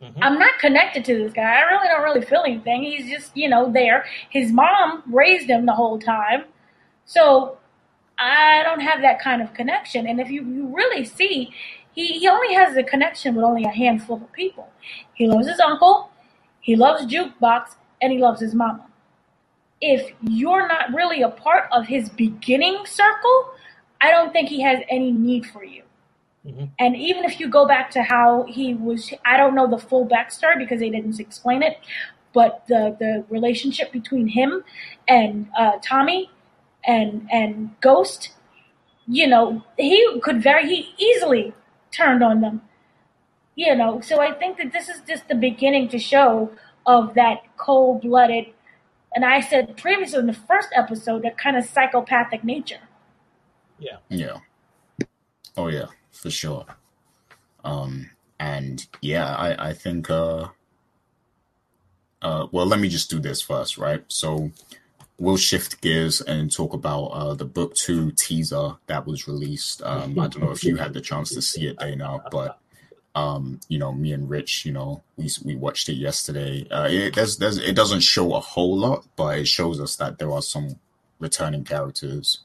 [0.00, 0.12] Mhm.
[0.20, 1.42] I'm not connected to this guy.
[1.42, 2.82] I really don't really feel anything.
[2.84, 4.04] He's just, you know, there.
[4.30, 6.44] His mom raised him the whole time.
[7.04, 7.58] So
[8.18, 10.06] I don't have that kind of connection.
[10.06, 11.52] And if you, you really see,
[11.98, 14.68] he, he only has a connection with only a handful of people.
[15.14, 16.10] He loves his uncle,
[16.60, 18.86] he loves Jukebox, and he loves his mama.
[19.80, 23.50] If you're not really a part of his beginning circle,
[24.00, 25.82] I don't think he has any need for you.
[26.46, 26.68] Mhm.
[26.78, 30.06] And even if you go back to how he was, I don't know the full
[30.06, 31.78] backstory because they didn't explain it,
[32.32, 34.62] but the, the relationship between him
[35.08, 36.30] and uh, Tommy
[36.84, 38.30] and and Ghost,
[39.08, 41.54] you know, he could very he easily
[41.98, 42.62] turned on them.
[43.56, 46.52] You know, so I think that this is just the beginning to show
[46.86, 48.46] of that cold blooded,
[49.14, 52.78] and I said previously in the first episode that kind of psychopathic nature.
[53.80, 53.96] Yeah.
[54.08, 54.38] Yeah.
[55.56, 56.66] Oh yeah, for sure.
[57.64, 60.48] Um and yeah, I I think uh
[62.22, 64.04] uh well let me just do this first, right?
[64.06, 64.52] So
[65.18, 69.82] we'll shift gears and talk about uh the book 2 teaser that was released.
[69.82, 72.58] Um I don't know if you had the chance to see it Dana, but
[73.14, 76.66] um you know me and Rich, you know, we we watched it yesterday.
[76.70, 80.18] Uh it there's there's it doesn't show a whole lot, but it shows us that
[80.18, 80.76] there are some
[81.18, 82.40] returning characters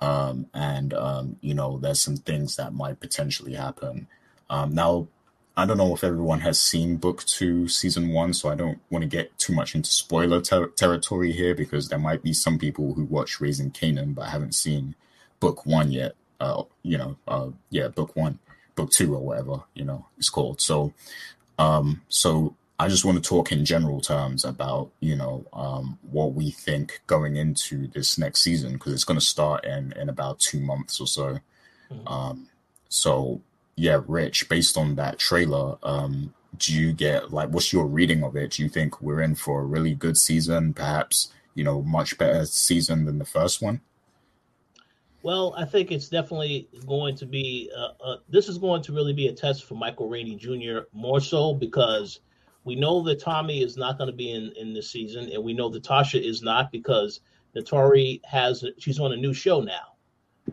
[0.00, 4.06] um, and um, you know there's some things that might potentially happen.
[4.48, 5.08] Um, now,
[5.56, 9.02] I don't know if everyone has seen book two, season one, so I don't want
[9.02, 12.94] to get too much into spoiler ter- territory here because there might be some people
[12.94, 14.94] who watch Raising Kanan but haven't seen
[15.40, 16.14] book one yet.
[16.40, 18.38] Uh, you know, uh, yeah, book one,
[18.74, 20.60] book two, or whatever you know it's called.
[20.60, 20.94] So,
[21.58, 26.32] Um, so I just want to talk in general terms about you know um, what
[26.32, 30.38] we think going into this next season because it's going to start in in about
[30.38, 31.40] two months or so.
[31.92, 32.08] Mm-hmm.
[32.08, 32.48] Um,
[32.88, 33.42] so
[33.80, 38.36] yeah, Rich, based on that trailer, um, do you get like what's your reading of
[38.36, 38.52] it?
[38.52, 40.74] Do you think we're in for a really good season?
[40.74, 43.80] Perhaps you know much better season than the first one.
[45.22, 47.70] Well, I think it's definitely going to be.
[47.74, 50.80] Uh, uh, this is going to really be a test for Michael Rainey Jr.
[50.92, 52.20] more so because
[52.64, 55.54] we know that Tommy is not going to be in in this season, and we
[55.54, 57.20] know that Tasha is not because
[57.56, 59.94] Naturi has she's on a new show now.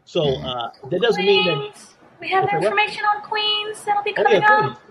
[0.05, 0.45] So mm-hmm.
[0.45, 4.67] uh, that doesn't mean that we have information on Queens that'll be coming oh, yeah,
[4.69, 4.81] up.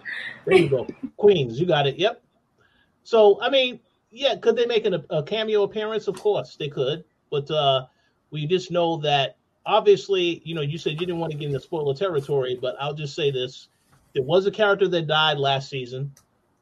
[0.46, 1.58] There you go, Queens.
[1.58, 1.96] You got it.
[1.96, 2.22] Yep.
[3.04, 6.08] So I mean, yeah, could they make an, a cameo appearance?
[6.08, 7.86] Of course they could, but uh,
[8.30, 11.60] we just know that obviously, you know, you said you didn't want to get into
[11.60, 13.68] spoiler territory, but I'll just say this:
[14.14, 16.12] there was a character that died last season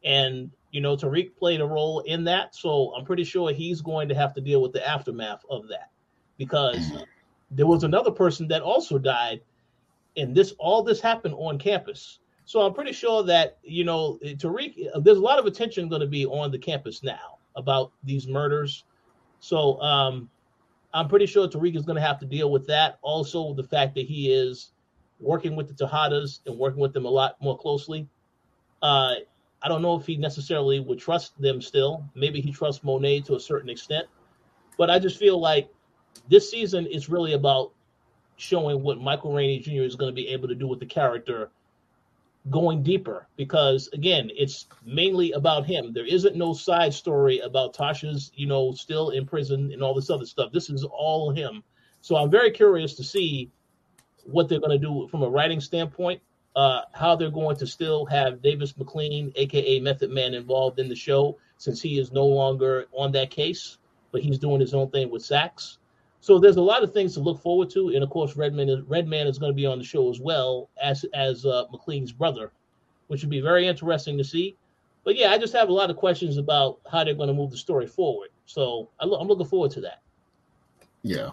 [0.05, 4.09] and you know Tariq played a role in that, so I'm pretty sure he's going
[4.09, 5.91] to have to deal with the aftermath of that
[6.37, 6.93] because
[7.51, 9.41] there was another person that also died,
[10.17, 12.19] and this all this happened on campus.
[12.47, 16.07] So I'm pretty sure that you know Tariq, there's a lot of attention going to
[16.07, 18.85] be on the campus now about these murders.
[19.41, 20.29] So um,
[20.93, 22.99] I'm pretty sure Tariq is going to have to deal with that.
[23.03, 24.73] Also, the fact that he is
[25.21, 28.09] working with the Tejadas and working with them a lot more closely.
[28.83, 29.15] Uh,
[29.63, 32.05] I don't know if he necessarily would trust them still.
[32.15, 34.07] Maybe he trusts Monet to a certain extent.
[34.77, 35.71] But I just feel like
[36.29, 37.73] this season is really about
[38.37, 39.83] showing what Michael Rainey Jr.
[39.83, 41.51] is going to be able to do with the character
[42.51, 48.31] going deeper because again it's mainly about him there isn't no side story about tasha's
[48.35, 51.63] you know still in prison and all this other stuff this is all him
[52.03, 53.51] so i'm very curious to see
[54.25, 56.21] what they're going to do from a writing standpoint
[56.57, 60.95] uh, how they're going to still have Davis MacLean aka Method Man, involved in the
[60.95, 63.79] show since he is no longer on that case,
[64.13, 65.79] but he's doing his own thing with Saxe.
[66.25, 68.81] So there's a lot of things to look forward to, and of course, Redman is,
[68.87, 72.51] Redman is going to be on the show as well as as uh, MacLean's brother,
[73.09, 74.57] which would be very interesting to see.
[75.05, 77.51] But yeah, I just have a lot of questions about how they're going to move
[77.51, 78.31] the story forward.
[78.47, 80.01] So I'm looking forward to that.
[81.03, 81.33] Yeah,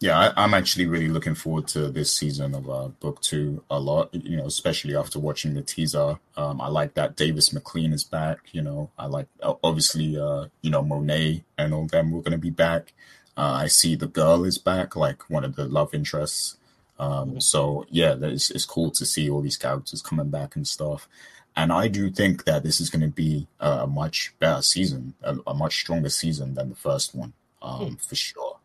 [0.00, 3.78] yeah, I, am actually really looking forward to this season of uh, book two a
[3.78, 4.12] lot.
[4.12, 6.18] You know, especially after watching the teaser.
[6.36, 8.40] Um, I like that Davis MacLean is back.
[8.50, 9.28] You know, I like
[9.62, 12.94] obviously uh, you know Monet and all them were going to be back.
[13.36, 16.56] Uh, I see the girl is back, like one of the love interests.
[16.98, 21.08] Um, so yeah, it's, it's cool to see all these characters coming back and stuff.
[21.56, 25.36] And I do think that this is going to be a much better season, a,
[25.46, 27.94] a, much stronger season than the first one, um, hmm.
[27.96, 28.58] for sure.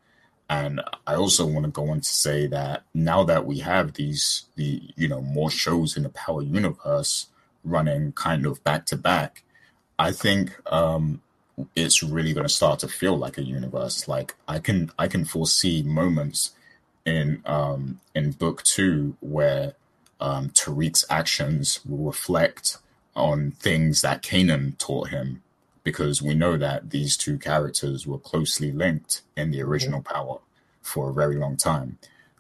[0.50, 4.46] And I also want to go on to say that now that we have these,
[4.56, 7.28] the you know, more shows in the Power universe
[7.66, 9.44] running kind of back to back,
[10.00, 11.22] I think um,
[11.76, 14.08] it's really going to start to feel like a universe.
[14.08, 16.52] Like I can, I can foresee moments
[17.06, 19.74] in um, in book two where
[20.20, 22.78] um, Tariq's actions will reflect
[23.16, 25.42] on things that Kanan taught him
[25.84, 30.14] because we know that these two characters were closely linked in the original mm-hmm.
[30.14, 30.40] Power
[30.82, 31.98] for a very long time.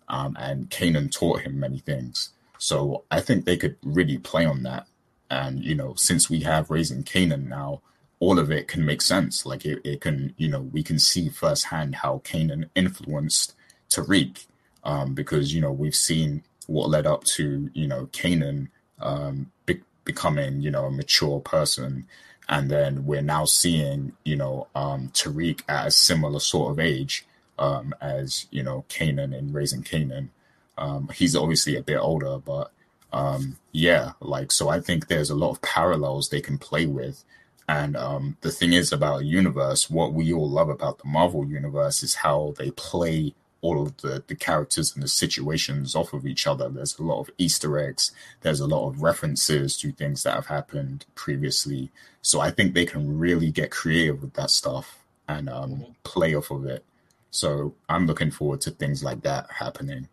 [0.09, 2.31] Um, and Kanan taught him many things.
[2.57, 4.87] So I think they could really play on that.
[5.29, 7.81] And, you know, since we have Raising Kanan now,
[8.19, 9.45] all of it can make sense.
[9.45, 13.55] Like it, it can, you know, we can see firsthand how Kanan influenced
[13.89, 14.45] Tariq
[14.83, 18.69] um, because, you know, we've seen what led up to, you know, Kanan
[18.99, 22.07] um, be- becoming, you know, a mature person
[22.49, 27.25] and then we're now seeing, you know, um, Tariq at a similar sort of age
[27.59, 30.29] um, as you know Kanan and raising Kanan.
[30.77, 32.71] Um, he's obviously a bit older, but
[33.11, 34.69] um, yeah, like so.
[34.69, 37.23] I think there's a lot of parallels they can play with.
[37.67, 42.01] And um, the thing is about universe, what we all love about the Marvel universe
[42.01, 46.47] is how they play all of the, the characters and the situations off of each
[46.47, 46.69] other.
[46.69, 48.11] There's a lot of Easter eggs.
[48.41, 51.91] There's a lot of references to things that have happened previously.
[52.21, 55.91] So I think they can really get creative with that stuff and um, mm-hmm.
[56.03, 56.85] play off of it.
[57.31, 60.07] So I'm looking forward to things like that happening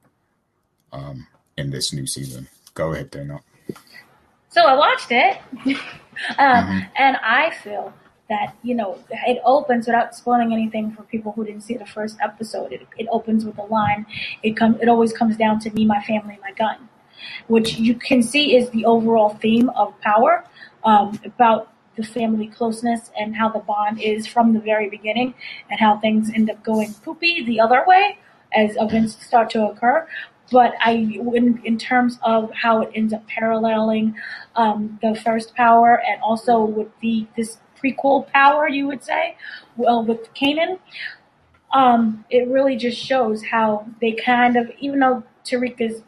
[0.93, 1.27] um,
[1.57, 2.49] in this new season.
[2.75, 3.41] Go ahead, Dana.
[4.51, 5.39] So I watched it,
[6.39, 6.79] um, mm-hmm.
[6.97, 7.93] and I feel
[8.29, 12.17] that you know it opens without spoiling anything for people who didn't see the first
[12.23, 12.73] episode.
[12.73, 14.07] It, it opens with a line.
[14.43, 14.81] It comes.
[14.81, 16.89] It always comes down to me, my family, my gun,
[17.49, 20.45] which you can see is the overall theme of Power
[20.85, 25.33] um, about the family closeness and how the bond is from the very beginning
[25.71, 28.19] and how things end up going poopy the other way
[28.53, 30.07] as events start to occur.
[30.51, 34.15] But I, in, in terms of how it ends up paralleling
[34.57, 39.37] um, the first power, and also with the this prequel power, you would say,
[39.77, 40.79] well, with Kanan,
[41.73, 46.03] um, it really just shows how they kind of, even though Tariq is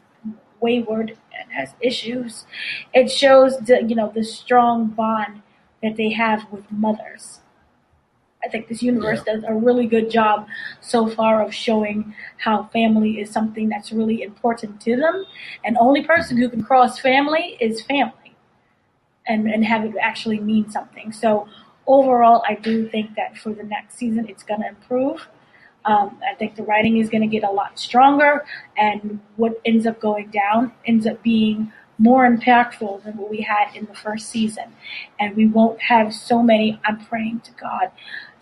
[0.59, 2.45] wayward and has issues,
[2.93, 5.41] it shows the you know the strong bond
[5.83, 7.41] that they have with mothers.
[8.43, 9.33] I think this universe Yeah.
[9.35, 10.47] does a really good job
[10.81, 15.25] so far of showing how family is something that's really important to them,
[15.65, 18.35] and only person who can cross family is family,
[19.27, 21.11] and and have it actually mean something.
[21.11, 21.47] So
[21.87, 25.27] overall, I do think that for the next season, it's going to improve.
[25.85, 28.45] Um, I think the writing is going to get a lot stronger,
[28.77, 33.73] and what ends up going down ends up being more impactful than what we had
[33.75, 34.65] in the first season.
[35.19, 37.89] And we won't have so many, I'm praying to God,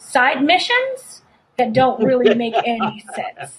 [0.08, 1.22] side missions
[1.58, 3.58] that don't really make any sense.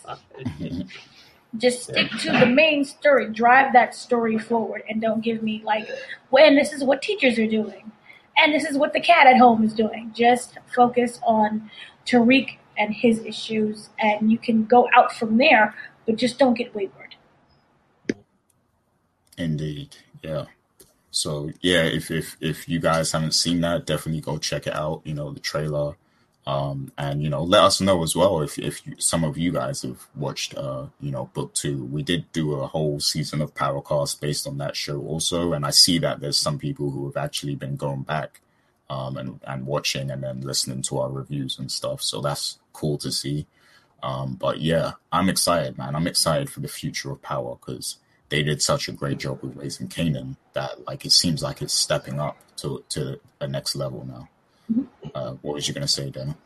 [1.56, 5.88] Just stick to the main story, drive that story forward, and don't give me like,
[6.30, 7.92] when this is what teachers are doing,
[8.36, 10.12] and this is what the cat at home is doing.
[10.14, 11.70] Just focus on
[12.04, 15.74] Tariq and his issues, and you can go out from there,
[16.04, 17.16] but just don't get wayward.
[19.38, 20.44] Indeed, yeah.
[21.10, 25.00] So yeah, if if if you guys haven't seen that, definitely go check it out.
[25.04, 25.96] You know the trailer,
[26.46, 29.50] um, and you know let us know as well if if you, some of you
[29.50, 31.84] guys have watched uh you know book two.
[31.84, 35.70] We did do a whole season of Powercast based on that show also, and I
[35.70, 38.40] see that there's some people who have actually been going back,
[38.88, 42.02] um, and and watching and then listening to our reviews and stuff.
[42.02, 43.46] So that's cool to see.
[44.02, 45.96] Um, but yeah, I'm excited, man.
[45.96, 47.96] I'm excited for the future of Power because
[48.28, 51.74] they did such a great job with raising Kanan that like it seems like it's
[51.74, 54.28] stepping up to to a next level now.
[55.16, 56.36] Uh, what was you gonna say, Dana?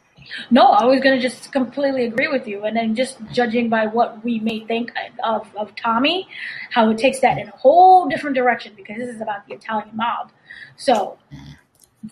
[0.50, 2.64] No, I was going to just completely agree with you.
[2.64, 4.92] And then just judging by what we may think
[5.24, 6.28] of, of Tommy,
[6.70, 9.90] how it takes that in a whole different direction because this is about the Italian
[9.94, 10.30] mob.
[10.76, 11.18] So,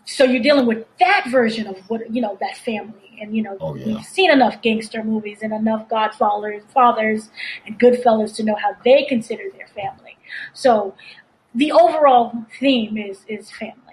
[0.05, 3.19] so you're dealing with that version of what, you know, that family.
[3.21, 3.87] And, you know, Oh, yeah.
[3.87, 7.31] we've seen enough gangster movies and enough Godfathers fathers
[7.67, 10.17] and Goodfellas to know how they consider their family.
[10.55, 10.95] So
[11.55, 13.88] the overall theme is, is family,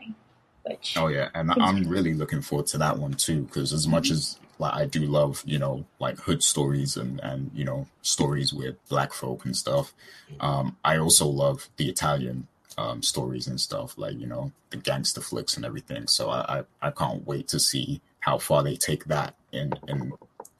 [0.66, 4.10] which, Oh yeah, and I'm really looking forward to that one too because as much
[4.10, 8.54] as like I do love you know like hood stories and and you know stories
[8.54, 9.94] with black folk and stuff,
[10.40, 12.48] um, I also love the Italian
[12.78, 16.08] um, stories and stuff like you know the gangster flicks and everything.
[16.08, 20.14] So I, I I can't wait to see how far they take that in in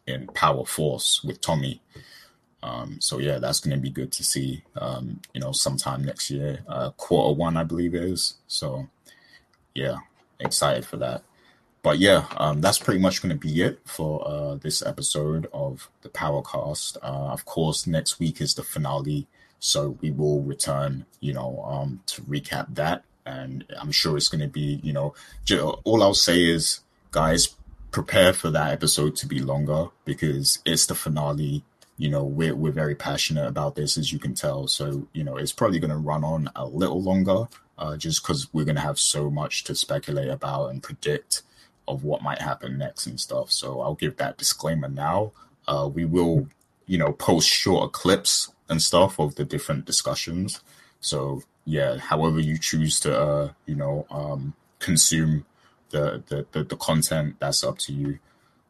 [0.08, 1.82] in Power Force with Tommy.
[2.64, 4.64] Um, so yeah, that's going to be good to see.
[4.76, 8.36] Um, you know, sometime next year, uh, quarter one, I believe it is.
[8.48, 8.88] So
[9.76, 9.98] yeah,
[10.40, 11.24] excited for that.
[11.84, 15.88] But yeah, um, that's pretty much going to be it for uh, this episode of
[16.02, 16.98] the Powercast.
[17.04, 19.28] Uh, of course, next week is the finale,
[19.60, 24.42] so we will return, you know, um, to recap that, and I'm sure it's going
[24.42, 25.14] to be, you know,
[25.84, 26.80] all I'll say is,
[27.12, 27.56] guys,
[27.92, 31.64] prepare for that episode to be longer because it's the finale.
[31.98, 34.68] You know, we're we're very passionate about this, as you can tell.
[34.68, 37.48] So, you know, it's probably going to run on a little longer,
[37.78, 41.44] uh, just because we're going to have so much to speculate about and predict
[41.88, 43.52] of what might happen next and stuff.
[43.52, 45.32] So I'll give that disclaimer now.
[45.68, 46.48] Uh, we will,
[46.88, 50.62] you know, post shorter clips and stuff of the different discussions.
[51.00, 55.46] So yeah, however you choose to, uh, you know, um, consume
[55.90, 58.20] the, the the the content, that's up to you.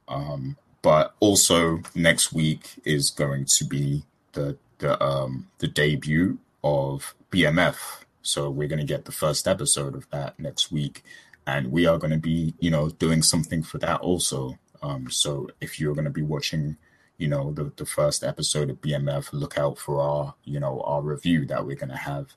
[0.08, 4.04] Um, but also next week is going to be
[4.34, 8.05] the the um the debut of BMF.
[8.26, 11.04] So we're going to get the first episode of that next week,
[11.46, 14.58] and we are going to be you know doing something for that also.
[14.82, 16.78] Um, so if you're going to be watching,
[17.18, 21.02] you know the the first episode of BMF, look out for our you know our
[21.02, 22.34] review that we're going to have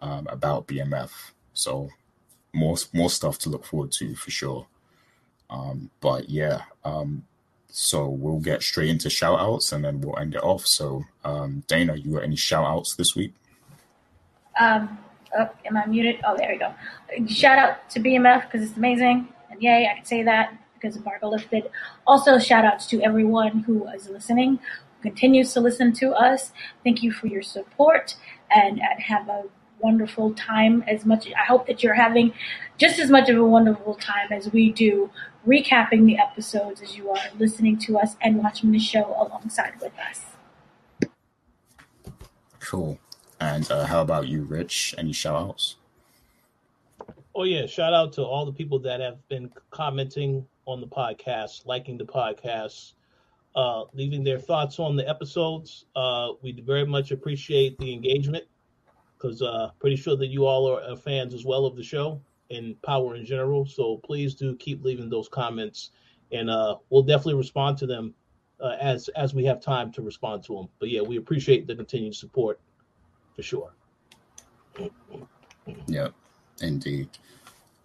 [0.00, 1.10] um, about BMF.
[1.52, 1.90] So
[2.54, 4.66] more more stuff to look forward to for sure.
[5.50, 7.24] Um, but yeah, um,
[7.68, 10.66] so we'll get straight into shout outs and then we'll end it off.
[10.66, 13.34] So, um, Dana, you got any shout outs this week?
[14.58, 14.98] Um,
[15.38, 16.20] oh, am I muted?
[16.24, 16.74] Oh, there we go.
[17.26, 19.28] Shout out to BMF because it's amazing.
[19.50, 21.70] And yay, I can say that because embargo lifted.
[22.06, 24.58] Also, shout outs to everyone who is listening,
[24.96, 26.52] who continues to listen to us.
[26.84, 28.16] Thank you for your support
[28.50, 29.44] and, and have a
[29.80, 32.32] wonderful time as much I hope that you're having
[32.78, 35.10] just as much of a wonderful time as we do
[35.46, 39.92] recapping the episodes as you are listening to us and watching the show alongside with
[39.98, 40.24] us.
[42.58, 42.98] Cool.
[43.40, 44.94] And uh, how about you, Rich?
[44.96, 45.76] Any shout outs?
[47.34, 51.66] Oh yeah, shout out to all the people that have been commenting on the podcast,
[51.66, 52.94] liking the podcast,
[53.54, 55.84] uh, leaving their thoughts on the episodes.
[55.94, 58.44] Uh, we very much appreciate the engagement
[59.16, 62.80] because uh, pretty sure that you all are fans as well of the show and
[62.82, 63.66] Power in general.
[63.66, 65.90] So please do keep leaving those comments,
[66.32, 68.14] and uh, we'll definitely respond to them
[68.60, 70.68] uh, as as we have time to respond to them.
[70.78, 72.60] But yeah, we appreciate the continued support
[73.36, 73.70] for sure.
[75.86, 76.12] Yep,
[76.60, 77.08] indeed.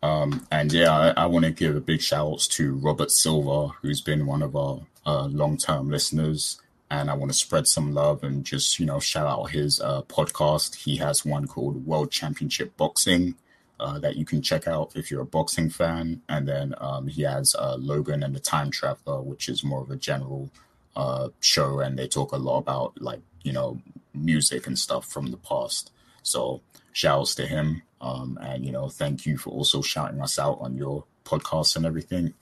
[0.02, 3.74] Um, and yeah, I, I want to give a big shout outs to Robert Silva,
[3.82, 6.60] who's been one of our uh, long term listeners.
[6.90, 10.02] And I want to spread some love and just, you know, shout out his uh,
[10.04, 10.76] podcast.
[10.76, 13.36] He has one called World Championship Boxing
[13.80, 16.22] uh, that you can check out if you're a boxing fan.
[16.28, 19.90] And then um, he has uh, Logan and the Time Traveler, which is more of
[19.90, 20.50] a general
[20.98, 21.80] uh, show.
[21.80, 23.80] And they talk a lot about, like, you know,
[24.14, 25.92] music and stuff from the past.
[26.24, 26.62] So
[26.94, 27.82] shouts to him.
[28.02, 31.86] Um, and, you know, thank you for also shouting us out on your podcast and
[31.86, 32.34] everything.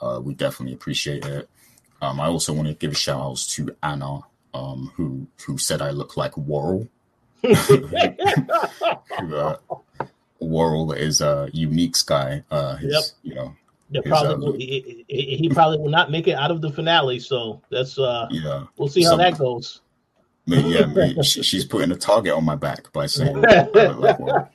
[0.00, 1.48] Uh, we definitely appreciate it.
[2.02, 4.20] Um, I also want to give a shout outs to Anna,
[4.52, 6.88] um, who who said I look like Worrell.
[7.44, 9.56] uh,
[10.40, 12.42] Worrell is a unique guy.
[12.50, 13.02] Uh, his, Yep.
[13.22, 13.54] you know,
[13.90, 16.70] Yeah, probably uh, will- he, he he probably will not make it out of the
[16.70, 17.18] finale.
[17.20, 19.80] So that's uh, yeah, we'll see how that goes.
[20.46, 21.22] Yeah.
[21.22, 24.48] she's putting a target on my back by saying, like Worrell.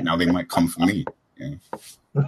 [0.00, 1.04] now they might come for me.
[1.36, 1.54] Yeah.
[2.14, 2.24] Uh,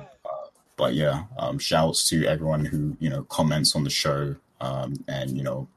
[0.77, 5.37] but yeah, um, shouts to everyone who you know comments on the show, um, and
[5.37, 5.69] you know,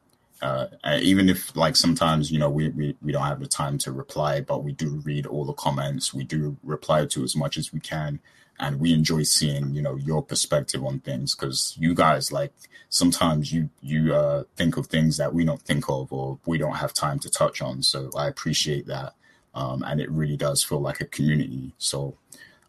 [0.41, 0.67] uh,
[1.01, 4.39] even if like sometimes you know we, we we don't have the time to reply,
[4.39, 6.13] but we do read all the comments.
[6.13, 8.19] We do reply to as much as we can,
[8.63, 12.53] and we enjoy seeing you know your perspective on things because you guys like
[12.87, 16.77] sometimes you you uh, think of things that we don't think of or we don't
[16.77, 17.83] have time to touch on.
[17.83, 19.13] So I appreciate that,
[19.53, 21.73] um, and it really does feel like a community.
[21.77, 22.17] So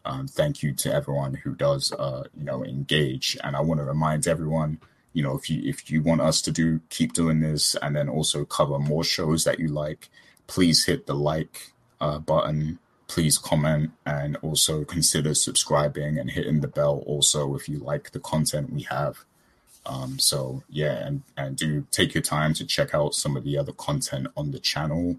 [0.03, 3.37] um, thank you to everyone who does, uh, you know, engage.
[3.41, 4.79] And I want to remind everyone,
[5.13, 8.09] you know, if you if you want us to do keep doing this, and then
[8.09, 10.09] also cover more shows that you like,
[10.47, 12.79] please hit the like uh, button.
[13.07, 17.03] Please comment and also consider subscribing and hitting the bell.
[17.05, 19.23] Also, if you like the content we have.
[19.85, 23.57] Um, so yeah, and and do take your time to check out some of the
[23.57, 25.17] other content on the channel.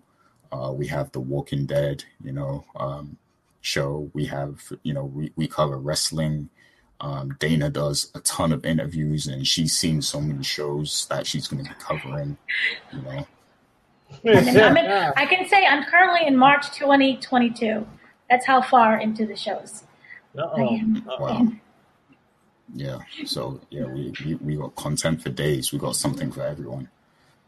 [0.50, 3.16] Uh, we have The Walking Dead, you know, um,
[3.60, 4.10] show.
[4.14, 6.48] We have, you know, we, we cover wrestling.
[7.00, 11.46] Um, Dana does a ton of interviews and she's seen so many shows that she's
[11.46, 12.38] going to be covering,
[12.92, 13.26] you know.
[14.24, 17.86] And I'm in, I can say I'm currently in March 2022.
[18.30, 19.84] That's how far into the shows
[20.36, 20.76] I Uh-oh.
[20.76, 21.04] am.
[21.06, 21.48] Wow.
[22.74, 22.98] Yeah.
[23.24, 25.72] So yeah, we, we, we got content for days.
[25.72, 26.88] We got something for everyone.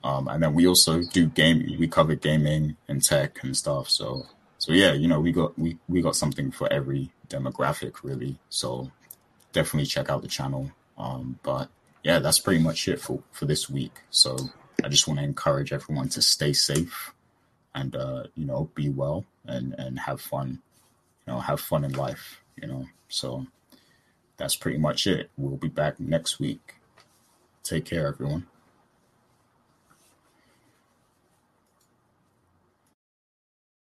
[0.05, 1.76] Um, and then we also do game.
[1.78, 3.90] We cover gaming and tech and stuff.
[3.90, 4.26] So
[4.59, 8.39] so yeah, you know, we got we we got something for every demographic really.
[8.48, 8.90] So
[9.52, 10.70] definitely check out the channel.
[10.97, 11.68] Um, but
[12.05, 13.93] yeah, that's pretty much it for for this week.
[14.10, 14.36] So
[14.84, 17.12] I just want to encourage everyone to stay safe
[17.74, 20.62] and uh, you know be well and and have fun.
[21.26, 22.40] You know, have fun in life.
[22.60, 23.46] You know, so
[24.36, 25.30] that's pretty much it.
[25.36, 26.76] We'll be back next week.
[27.62, 28.46] Take care, everyone.